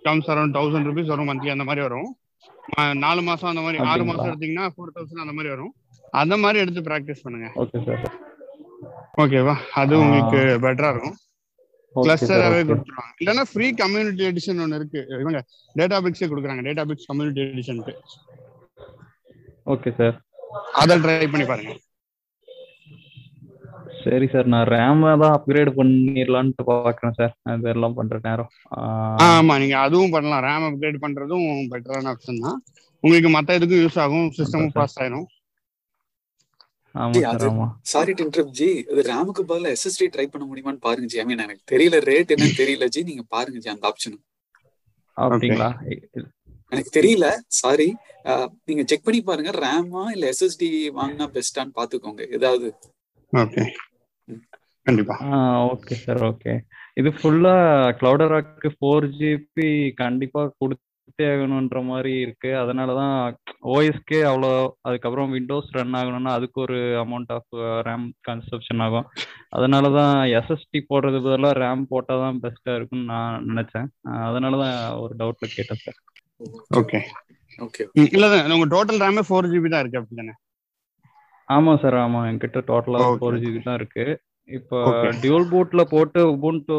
[0.06, 2.08] கம்ஸ் அரௌண்ட் தௌசண்ட் ருபீஸ் வரும் மந்த்லி அந்த மாதிரி வரும்.
[3.04, 4.02] நாலு மாசம் அந்த மாதிரி ஆறு?
[4.10, 5.72] மாசம் எடுத்தீங்கன்னா ஃபோர் தௌசண்ட் அந்த மாதிரி வரும்.
[6.22, 7.48] அந்த மாதிரி எடுத்து ப்ராக்டிஸ் பண்ணுங்க.
[7.62, 8.02] ஓகே சார்
[9.22, 9.94] ஓகேவா அது.
[10.04, 11.16] உங்களுக்கு பெட்டரா இருக்கும்.
[11.94, 13.12] கிளஸ்டராகவே கொடுத்துருவாங்க.
[13.20, 15.00] இல்லைன்னா ஃப்ரீ கம்யூனிட்டி எடிஷன் ஒன்று இருக்கு.
[15.20, 15.40] இவங்க
[15.76, 17.94] டேட்டா பிக்ஸே கொடுக்குறாங்க டேட்டா பிக்ஸ் கம்யூனிட்டி எடிஷனுக்கு
[19.66, 20.16] ஓகே சார்
[20.72, 21.72] அதை ட்ரை பண்ணி பாருங்க.
[24.04, 28.48] சரி சார் நான் ரேம் தான் அப்கிரேட் பண்ணிடலான்ட்டு பார்க்குறேன் சார் அதெல்லாம் பண்ற நேரம்.
[28.76, 28.80] ஆ,
[29.20, 30.42] ஆ, ஆமா நீங்க அதுவும் பண்ணலாம்.
[30.42, 32.58] ரேம் அப்கிரேட் பண்றதும் பெட்டரான ஆப்ஷன் தான்.
[33.04, 35.26] உங்களுக்கு மத்த இதுக்கும் யூஸ் ஆகும் சிஸ்டமும் ஃபாஸ்ட் ஆயிரும்.
[36.94, 37.66] ஆமா சார் அது- ஆமா.
[37.90, 38.68] Sorry to interrupt ji.
[38.90, 41.18] அது ரேமுக்கு பதிலா எஸ்எஸ்டி ட்ரை பண்ண முடியுமான்னு பாருங்க ஜி.
[41.18, 43.02] ஐ மீன் எனக்கு தெரியல ரேட் என்னன்னு தெரியல ஜி.
[43.02, 44.18] நீங்க பாருங்க ஜி அந்த ஆப்ஷன்
[45.16, 45.68] அப்படிங்களா?
[46.72, 47.26] எனக்கு தெரியல
[47.56, 47.88] சாரி
[48.64, 52.22] நீங்க செக் பண்ணி பாருங்க ரேமா இல்ல எஸ்எஸ்டி வாங்கினா பெஸ்டான்னு பாத்துக்கோங்க.
[52.30, 52.68] ஏதாவது.
[53.32, 53.64] ஓகே
[54.86, 55.14] கண்டிப்பா.
[55.26, 55.36] ஆ
[55.68, 56.52] ஓகே சார் ஓகே
[56.96, 57.54] இது ஃபுல்லா
[57.98, 60.88] கிளவுடராக்கு ஃபோர் ஜிபி கண்டிப்பா கொடுத்தே
[61.28, 62.50] ஆகணுன்ற மாதிரி இருக்கு.
[62.62, 63.14] அதனால தான்
[63.74, 64.50] ஓஎஸ்கே அவ்வளோ
[64.88, 67.52] அதுக்கப்புறம் விண்டோஸ் ரன் ஆகணும்னா அதுக்கு ஒரு அமௌண்ட் ஆஃப்
[67.88, 69.06] ரேம் கன்சப்ஷன் ஆகும்.
[69.50, 73.88] அதனால தான் எஸ்எஸ்டி போடுறது பதிலாக ரேம் போட்டால் தான் பெஸ்ட்டாக இருக்கும்னு நான் நினச்சேன்.
[74.28, 75.98] அதனால தான் ஒரு டவுட்ல கேட்டேன் சார்
[76.80, 77.00] ஓகே
[77.58, 77.82] ஓகே
[78.16, 80.34] இல்ல உங்க டோட்டல் ரேமே ஃபோர் ஜிபி தான் இருக்கு அப்படிதானே
[81.48, 83.18] ஆமாம் சார் ஆமாம் என்கிட்ட டோட்டலாக Okay.
[83.20, 84.04] ஃபோர் ஜிபி தான் இருக்கு.
[84.48, 84.78] இப்போ.
[85.20, 86.76] டியூல் பூட்ல போட்டு உபுண்டு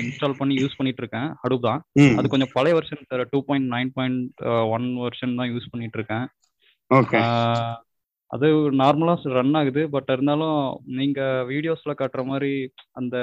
[0.00, 1.80] இன்ஸ்டால் பண்ணி யூஸ் பண்ணிட்டு இருக்கேன் ஹடூப் தான்
[2.18, 4.40] அது கொஞ்சம் பழைய version sir two point nine point
[4.74, 6.26] one version தான் யூஸ் பண்ணிட்டு இருக்கேன்
[8.30, 8.48] அது
[8.80, 9.82] நார்மலாக ரன் ஆகுது.
[9.94, 10.58] பட் இருந்தாலும்
[10.98, 12.52] நீங்க வீடியோஸ்ல காட்டுற மாதிரி
[13.00, 13.16] அந்த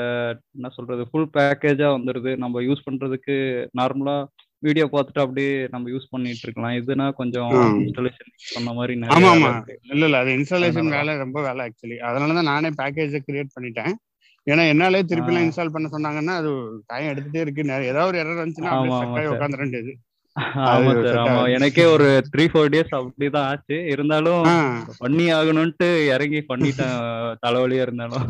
[0.55, 3.35] என்ன சொல்றது ஃபுல் பேக்கேஜா வந்துடுது நம்ம யூஸ் பண்றதுக்கு
[3.79, 4.17] நார்மலா
[4.63, 7.51] வீடியோ பார்த்துட்டு அப்படியே நம்ம யூஸ் பண்ணிட்டு இருக்கலாம் இதுனா கொஞ்சம்.
[7.81, 9.49] இன்ஸ்டாலேஷன் பண்ண மாதிரி ஆமா ஆமா.
[9.89, 10.17] இல்ல இல்ல.
[10.23, 13.93] அது இன்ஸ்டாலேஷன் வேலை ரொம்ப வேலை ஆக்சுவலி அதனால தான் நானே பேக்கேஜை கிரியேட் பண்ணிட்டேன்.
[14.47, 15.47] ஏன்னா என்னாலே திருப்பிலாம் ஆ.
[15.47, 16.51] இன்ஸ்டால் பண்ண சொன்னாங்கன்னா அது
[16.89, 17.61] டைம் எடுத்துட்டே இருக்கு.
[17.89, 19.95] ஏதாவது ஒரு எரர் வந்துச்சுன்னா அப்படியே ஆமா, ஸ்டக்
[20.67, 21.43] ஆமா சார் ஆமா.
[21.53, 23.77] எனக்கே ஒரு த்ரீ ஃபோர் டேஸ் அப்படிதான் ஆச்சு.
[23.93, 24.43] இருந்தாலும்
[24.99, 26.95] பண்ணி ஆகணும்ட்டு இறங்கி பண்ணிட்டேன்.
[27.43, 28.25] தலைவலியா இருந்தாலும்.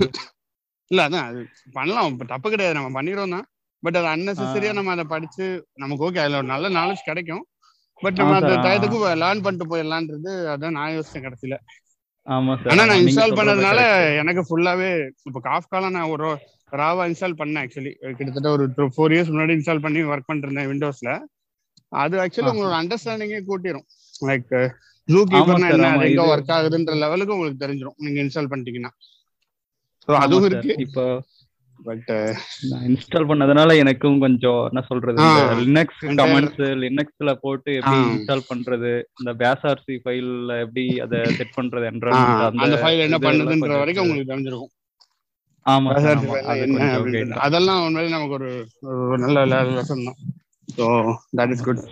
[0.91, 1.27] இல்ல அதான்.
[1.29, 1.39] அது
[1.73, 2.17] பண்ணலாம்.
[2.29, 2.77] தப்பு கிடையாது.
[2.77, 3.47] நம்ம பண்ணிடுவோம் தான்
[3.83, 4.71] பட் அது அன்னெசரியா.
[4.77, 5.45] நம்ம அதை படிச்சு
[5.83, 7.43] நமக்கு ஓகே அதுல ஒரு நல்ல நாலேஜ் கிடைக்கும்.
[8.01, 8.53] பட் நம்ம அந்த.
[8.65, 11.57] டயத்துக்கு லேர்ன் பண்ணிட்டு போயிடலான்றது அதான் நான் யோசிச்சேன் கடைசியில.
[12.27, 13.79] ஆமா சார் ஆனா நான் இன்ஸ்டால் பண்ணதுனால.
[14.21, 14.89] எனக்கு ஃபுல்லாவே
[15.29, 16.29] இப்போ காஃப்காலாம் நான் ஒரு
[16.79, 18.65] ராவா இன்ஸ்டால் பண்ணேன் ஆக்சுவலி கிட்டத்தட்ட ஒரு
[18.95, 21.11] ஃபோர் இயர்ஸ் முன்னாடி இன்ஸ்டால் பண்ணி ஒர்க் பண்ணிருந்தேன் விண்டோஸ்ல
[21.91, 22.51] அது ஆக்சுவலி.
[22.53, 23.85] உங்களோட அண்டர்ஸ்டாண்டிங்கே கூட்டிரும்.
[24.29, 24.51] லைக்
[25.07, 28.91] ஜூ கீப்பர்னா என்ன எங்க ஒர்க் ஆகுதுன்ற லெவலுக்கு உங்களுக்கு தெரிஞ்சிடும் நீங்க இன்ஸ்டால் பண்ணிட்டீங்கன்னா.
[30.25, 30.73] அதுவும் இருக்கு.
[30.85, 31.03] இப்போ
[31.85, 32.09] பட்
[32.69, 35.25] நான் இன்ஸ்டால் பண்ணதுனால எனக்கும் கொஞ்சம் என்ன சொல்றது
[35.61, 37.99] லினக்ஸ் கமெண்ட்ஸ் லினக்ஸ்ல போட்டு எப்படி.
[38.13, 44.05] இன்ஸ்டால் பண்றது இந்த பேஸ்ஆர்சி ஃபைல்ல எப்படி அதை செட் பண்றது என்வரன்மெண்ட் அந்த ஃபைல் என்ன பண்ணுதுன்ற வரைக்கும்
[44.05, 44.73] உங்களுக்கு தெரிஞ்சிருக்கும்.
[45.65, 46.19] ஆமா சார்
[47.45, 49.45] அதெல்லாம் உண்மையிலே நமக்கு ஒரு நல்ல
[49.77, 50.19] லெசன் தான்.
[50.77, 50.85] So
[51.39, 51.83] that is good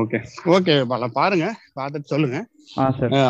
[0.00, 0.18] okay
[0.54, 0.74] okay
[1.18, 1.48] பாருங்க.
[1.78, 2.38] பார்த்துட்டு சொல்லுங்க.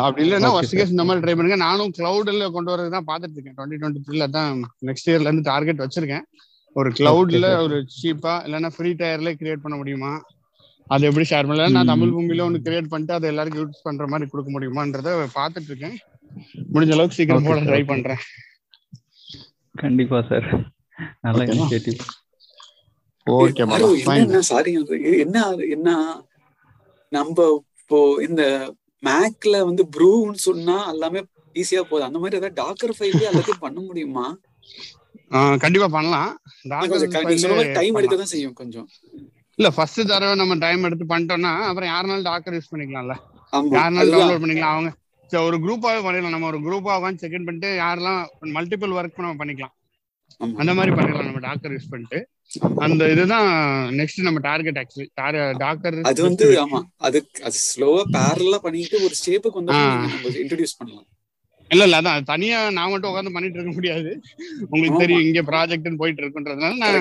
[0.05, 0.75] அப்படி இல்லைன்னா ஃபர்ஸ்ட்.
[0.79, 1.57] கேஸ் இந்த மாதிரி ட்ரை பண்ணுங்க.
[1.67, 4.51] நானும் கிளவுட்ல கொண்டு வரது தான் பார்த்துட்டு இருக்கேன் டுவெண்ட்டி டுவெண்ட்டி த்ரீல தான்
[4.89, 6.25] நெக்ஸ்ட் இயர்ல இருந்து டார்கெட் வச்சிருக்கேன்.
[6.75, 7.47] ஒரு கிளவுட்ல.
[7.65, 10.11] ஒரு சீப்பா இல்லைன்னா ஃப்ரீ டயர்ல கிரியேட் பண்ண முடியுமா?
[10.87, 11.91] அது எப்படி ஷேர் பண்ணல நான்.
[11.91, 15.95] தமிழ் பூமியில ஒன்று கிரியேட் பண்ணிட்டு அதை எல்லாருக்கும் யூஸ் பண்ற மாதிரி கொடுக்க முடியுமான்றத பார்த்துட்டு இருக்கேன்
[16.73, 17.81] முடிஞ்ச அளவுக்கு சீக்கிரம் போட ட்ரை.
[17.91, 18.21] பண்றேன்.
[19.75, 20.47] கண்டிப்பா சார்
[21.25, 21.41] நல்ல?
[21.55, 21.99] இனிஷியேட்டிவ்
[23.27, 24.71] ஓகே பாரு, என்னன்னா சாரி
[25.25, 25.37] என்ன
[25.75, 25.89] என்ன
[27.11, 27.47] நம்ம
[27.81, 28.41] இப்போ இந்த
[29.03, 31.19] மேக்ல வந்து ப்ரூன்னு சொன்னா எல்லாமே
[31.53, 32.03] ஈஸியா போகுது.
[32.03, 34.25] அந்த மாதிரி ஏதாவது டாக்கர் ஃபைல்லே எல்லாத்தையும் பண்ண முடியுமா?
[35.63, 36.29] கண்டிப்பா பண்ணலாம்.
[37.77, 37.97] டைம்.
[37.99, 38.87] எடுக்க தான் செய்யும் கொஞ்சம்.
[39.59, 43.15] இல்ல ஃபர்ஸ்ட் தடவை நம்ம டைம் எடுத்து பண்ணிட்டோம்னா அப்புறம் யாருனாலும் டாக்கர் யூஸ் பண்ணிக்கலாம்ல?
[43.77, 44.91] யாருனாலும் டவுன்லோட் பண்ணிக்கலாம் அவங்க.
[45.31, 46.35] ஒரு குரூப்பாவே பண்ணிடலாம்.
[46.35, 48.19] நம்ம ஒரு குரூப்பா உட்காந்து செகண்ட் பண்ணிட்டு யாரெல்லாம்
[48.57, 49.73] மல்டிபிள் ஒர்க் நம்ம பண்ணிக்கலாம்.
[50.57, 51.27] அந்த மாதிரி பண்ணிடலாம்.
[51.29, 52.19] நம்ம டாக்கர் யூஸ் பண்ணிட்டு.
[52.85, 53.47] அந்த இதுதான்
[53.99, 55.07] நெக்ஸ்ட் நம்ம டார்கெட் ஆக்சுவலி
[55.63, 56.79] டாக்கர் அது வந்து ஆமா.
[57.07, 57.17] அது
[57.47, 59.77] அது ஸ்லோவா பேரலா பண்ணிட்டு ஒரு ஸ்டேப்புக்கு வந்து
[60.43, 61.07] இன்ட்ரோடியூஸ் பண்ணலாம்.
[61.71, 62.21] இல்ல இல்ல அதான்.
[62.23, 64.11] தனியா நான் மட்டும் உட்காந்து பண்ணிட்டு இருக்க முடியாது.
[64.69, 65.01] உங்களுக்கு.
[65.01, 66.99] தெரியும் இங்க ப்ராஜெக்ட்னு போயிட்டு இருக்குன்றதுனால நான்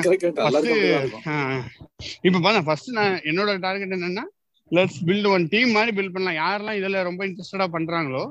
[2.26, 4.24] இப்ப பாருங்க ஃபர்ஸ்ட் நான் என்னோட டார்கெட் என்னன்னா
[4.70, 6.38] லெட்ஸ் பில்ட் ஒன் டீம் மாதிரி பில்ட் பண்ணலாம்.
[6.42, 8.24] யாரெல்லாம் இதுல ரொம்ப இன்ட்ரெஸ்டடா பண்றாங்களோ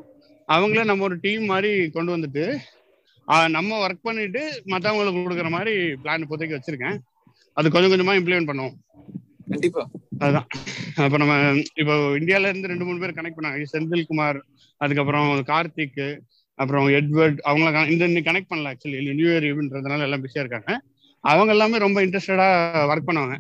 [0.50, 2.44] அவங்கள நம்ம ஒரு டீம் மாதிரி கொண்டு வந்துட்டு
[3.26, 6.98] நம்ம ஒர்க் பண்ணிட்டு மத்தவங்களுக்கு கொடுக்குற மாதிரி பிளான் இப்போதைக்கு வச்சிருக்கேன்.
[7.54, 8.74] அது கொஞ்சம் கொஞ்சமா இம்ப்ளிமெண்ட் பண்ணுவோம்.
[9.50, 9.90] கண்டிப்பா.
[10.20, 10.48] அதுதான்.
[10.96, 13.66] அப்ப நம்ம இப்போ இந்தியால இருந்து ரெண்டு மூணு பேர் கனெக்ட் பண்ணாங்க.
[13.74, 14.40] செந்தில்குமார்
[14.78, 16.20] அதுக்கப்புறம் கார்த்திக்
[16.56, 20.82] அப்புறம் எட்வர்ட் அவங்கள இந்த இன்னைக்கு கனெக்ட் பண்ணல ஆக்சுவலி நியூ இயர் ஈவென்ட்றதுனால எல்லாம் பிஸியா இருக்காங்க.
[21.20, 22.48] அவங்க எல்லாமே ரொம்ப இன்ட்ரெஸ்டடா
[22.92, 23.36] ஒர்க் பண்ணுவாங்க.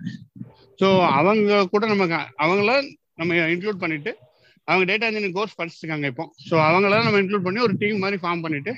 [0.82, 2.84] ஸோ அவங்க கூட நம்ம க- அவங்கள
[3.16, 4.18] நம்ம இன்க்ளூட் பண்ணிட்டு
[4.64, 6.34] அவங்க டேட்டா இன்ஜினியரிங் கோர்ஸ் படிச்சிருக்காங்க இப்போ.
[6.50, 8.76] ஸோ அவங்கள நம்ம இன்க்ளூட் பண்ணி ஒரு டீம் மாதிரி ஃபார்ம் பண்ணிட்டு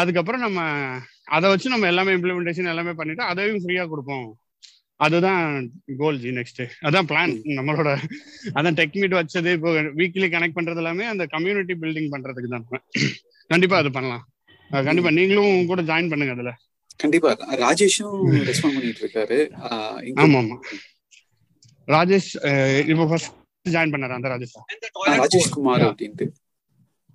[0.00, 0.60] அதுக்கப்புறம் நம்ம
[1.36, 4.26] அதை வச்சு நம்ம எல்லாமே இம்ப்ளிமெண்டேஷன் எல்லாமே பண்ணிட்டு அதையும் ஃப்ரீயா கொடுப்போம்.
[5.04, 5.44] அதுதான்
[6.00, 7.90] கோல் ஜி நெக்ஸ்ட் அதான் பிளான் நம்மளோட
[8.58, 9.70] அதான் டெக் மீட் வச்சது இப்போ
[10.00, 12.66] வீக்லி கனெக்ட் பண்றது எல்லாமே அந்த கம்யூனிட்டி பில்டிங் பண்றதுக்கு தான்.
[13.52, 14.24] கண்டிப்பா அது பண்ணலாம்.
[14.88, 15.10] கண்டிப்பா.
[15.18, 16.52] நீங்களும் கூட ஜாயின் பண்ணுங்க அதுல.
[17.02, 17.30] கண்டிப்பா.
[17.64, 18.20] ராஜேஷும்
[18.50, 19.38] ரெஸ்பாண்ட் பண்ணிட்டு இருக்காரு.
[20.24, 20.56] ஆமா ஆமா.
[21.88, 22.30] ராஜேஷ்
[22.92, 23.32] இப்போ ஃபர்ஸ்ட்
[23.74, 24.54] ஜாயின் பண்ணாரு அந்த ராஜேஷ்?
[25.22, 26.26] ராஜேஷ் குமார் அப்படின்ட்டு.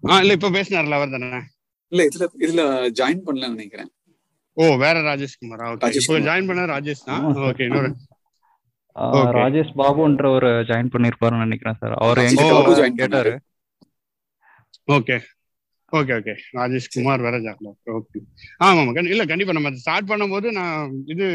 [0.03, 1.41] ஆ இல்ல இப்போ பேசினார்ல அவர் தானே?
[1.91, 2.61] இல்ல இதுல இதுல
[2.91, 3.89] ஜாயின் பண்ணலன்னு நினைக்கிறேன்.
[4.57, 5.61] ஓ வேற ராஜேஷ் குமார்?
[5.61, 5.79] ஓகே.
[6.25, 7.23] ஜாயின் பண்ண ராஜேஷ் தான்.
[7.43, 7.89] ஓகே இன்னொரு.
[9.35, 12.19] ராஜேஷ் பாபுன்ற ஒரு ஜாயின் பண்ணிருப்பாருன்னு நினைக்கிறேன் சார் அவர்
[12.59, 13.31] ஒரு join கேட்டாரு?
[14.87, 15.17] Okay
[15.91, 18.19] okay okay Rajesh Kumar வேற ஜாயின் ஓகே
[18.63, 18.91] ஆமா ஆமா.
[18.91, 21.27] கண்டி- இல்ல கண்டிப்பா நம்ம ஸ்டார்ட் பண்ணும்போது நான் இது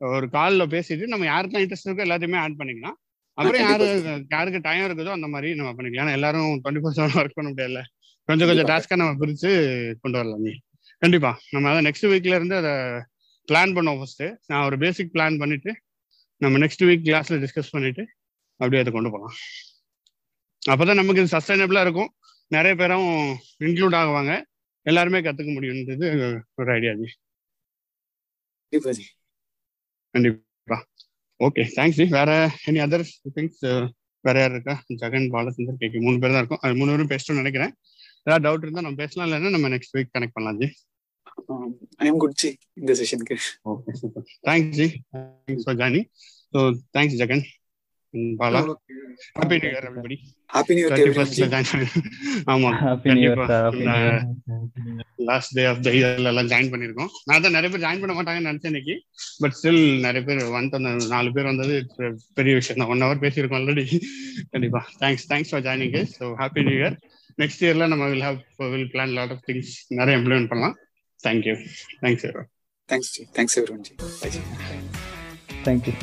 [0.00, 2.96] ஒரு கால்ல பேசிட்டு நம்ம யாருக்கெல்லாம் இன்ட்ரெஸ்ட் இருக்கோ எல்லாத்தையுமே ஆட் பண்ணிக்கலாம்.
[3.38, 3.86] அப்புறம் யாரு
[4.30, 6.04] யாருக்கு டைம் இருக்குதோ அந்த மாதிரி நம்ம பண்ணிக்கலாம்.
[6.04, 7.80] ஏன்னா எல்லாரும் டுவெண்ட்டி ஃபோர் செவன் ஒர்க் பண்ண முடியல
[8.28, 8.74] கொஞ்சம் கொஞ்சம் கண்டிப்பா.
[8.74, 9.50] டாஸ்க்கா நம்ம பிரிச்சு
[10.02, 10.42] கொண்டு வரலாம்.
[10.46, 10.52] நீ
[10.98, 11.30] கண்டிப்பா.
[11.50, 12.72] நம்ம அதை நெக்ஸ்ட் வீக்ல இருந்து அதை
[13.48, 15.72] பிளான் பண்ணுவோம் ஃபர்ஸ்ட் நான் ஒரு பேசிக் பிளான் பண்ணிட்டு
[16.42, 18.04] நம்ம நெக்ஸ்ட் வீக் கிளாஸ்ல டிஸ்கஸ் பண்ணிட்டு
[18.60, 19.36] அப்படியே அதை கொண்டு போகலாம்
[20.70, 22.10] அப்பதான் நமக்கு இது சஸ்டைனபிளா இருக்கும்.
[22.54, 23.10] நிறைய பேரும்
[23.64, 24.32] இன்க்ளூட் ஆகுவாங்க.
[24.86, 26.06] எல்லாருமே கத்துக்க முடியுன்றது
[26.58, 27.08] ஒரு ஐடியா ஜி.
[30.14, 30.78] கண்டிப்பா
[31.40, 32.06] ஓகே தேங்க்ஸ் ஜி.
[32.16, 32.30] வேற
[32.66, 33.04] எனி அதர்
[33.36, 33.62] திங்ஸ்
[34.26, 34.74] வேற யார் இருக்கா?
[35.02, 36.62] ஜெகன் பாலச்சந்தர் கேக்கு மூணு பேர் தான் இருக்கும்.
[36.64, 37.72] அது மூணு பேரும் பேசணும்னு நினைக்கிறேன்.
[38.26, 40.68] ஏதாவது டவுட் இருந்தா நம்ம பேசலாம் இல்லைன்னா நம்ம நெக்ஸ்ட் வீக் கனெக்ட் பண்ணலாம் ஜி.
[42.06, 42.48] am good ஜி
[42.80, 43.34] இந்த செஷனுக்கு
[43.72, 44.86] okay super thanks ji.
[45.14, 46.00] Thanks for joining
[46.54, 46.58] so
[46.96, 47.44] thanks Jagan.
[48.40, 48.60] Bala.
[49.38, 50.16] Happy new year everybody
[50.50, 51.86] happy new year ஃபர்ஸ்ட்ல ஜாயின் பண்ணி
[52.52, 52.70] ஆமா.
[52.82, 53.42] Happy new year
[55.28, 58.50] last day of the இயர்ல எல்லாம் join பண்ணிருக்கோம் நான் தான் நிறைய பேர் ஜாயின் பண்ண மாட்டாங்கன்னு
[58.50, 58.94] நினைச்சேன் இன்னைக்கு.
[59.42, 60.80] பட் ஸ்டில் நிறைய பேர் வந்துட்டு
[61.14, 61.74] நாலு பேர் வந்தது
[62.38, 62.90] பெரிய விஷயம் தான்.
[62.94, 63.84] ஒன் ஹவர் பேசியிருக்கோம் ஆல்ரெடி
[64.54, 64.82] கண்டிப்பா.
[65.02, 66.96] Thanks thanks for joining so happy new year
[67.38, 68.38] next இயர்ல நம்ம will have
[68.72, 70.76] will plan lot of things நிறைய இம்ப்ளிமெண்ட் பண்ணலாம்.
[71.20, 71.54] Thank you
[72.02, 72.26] thanks
[72.88, 73.84] thanks ji thanks everyone
[75.66, 75.94] thank you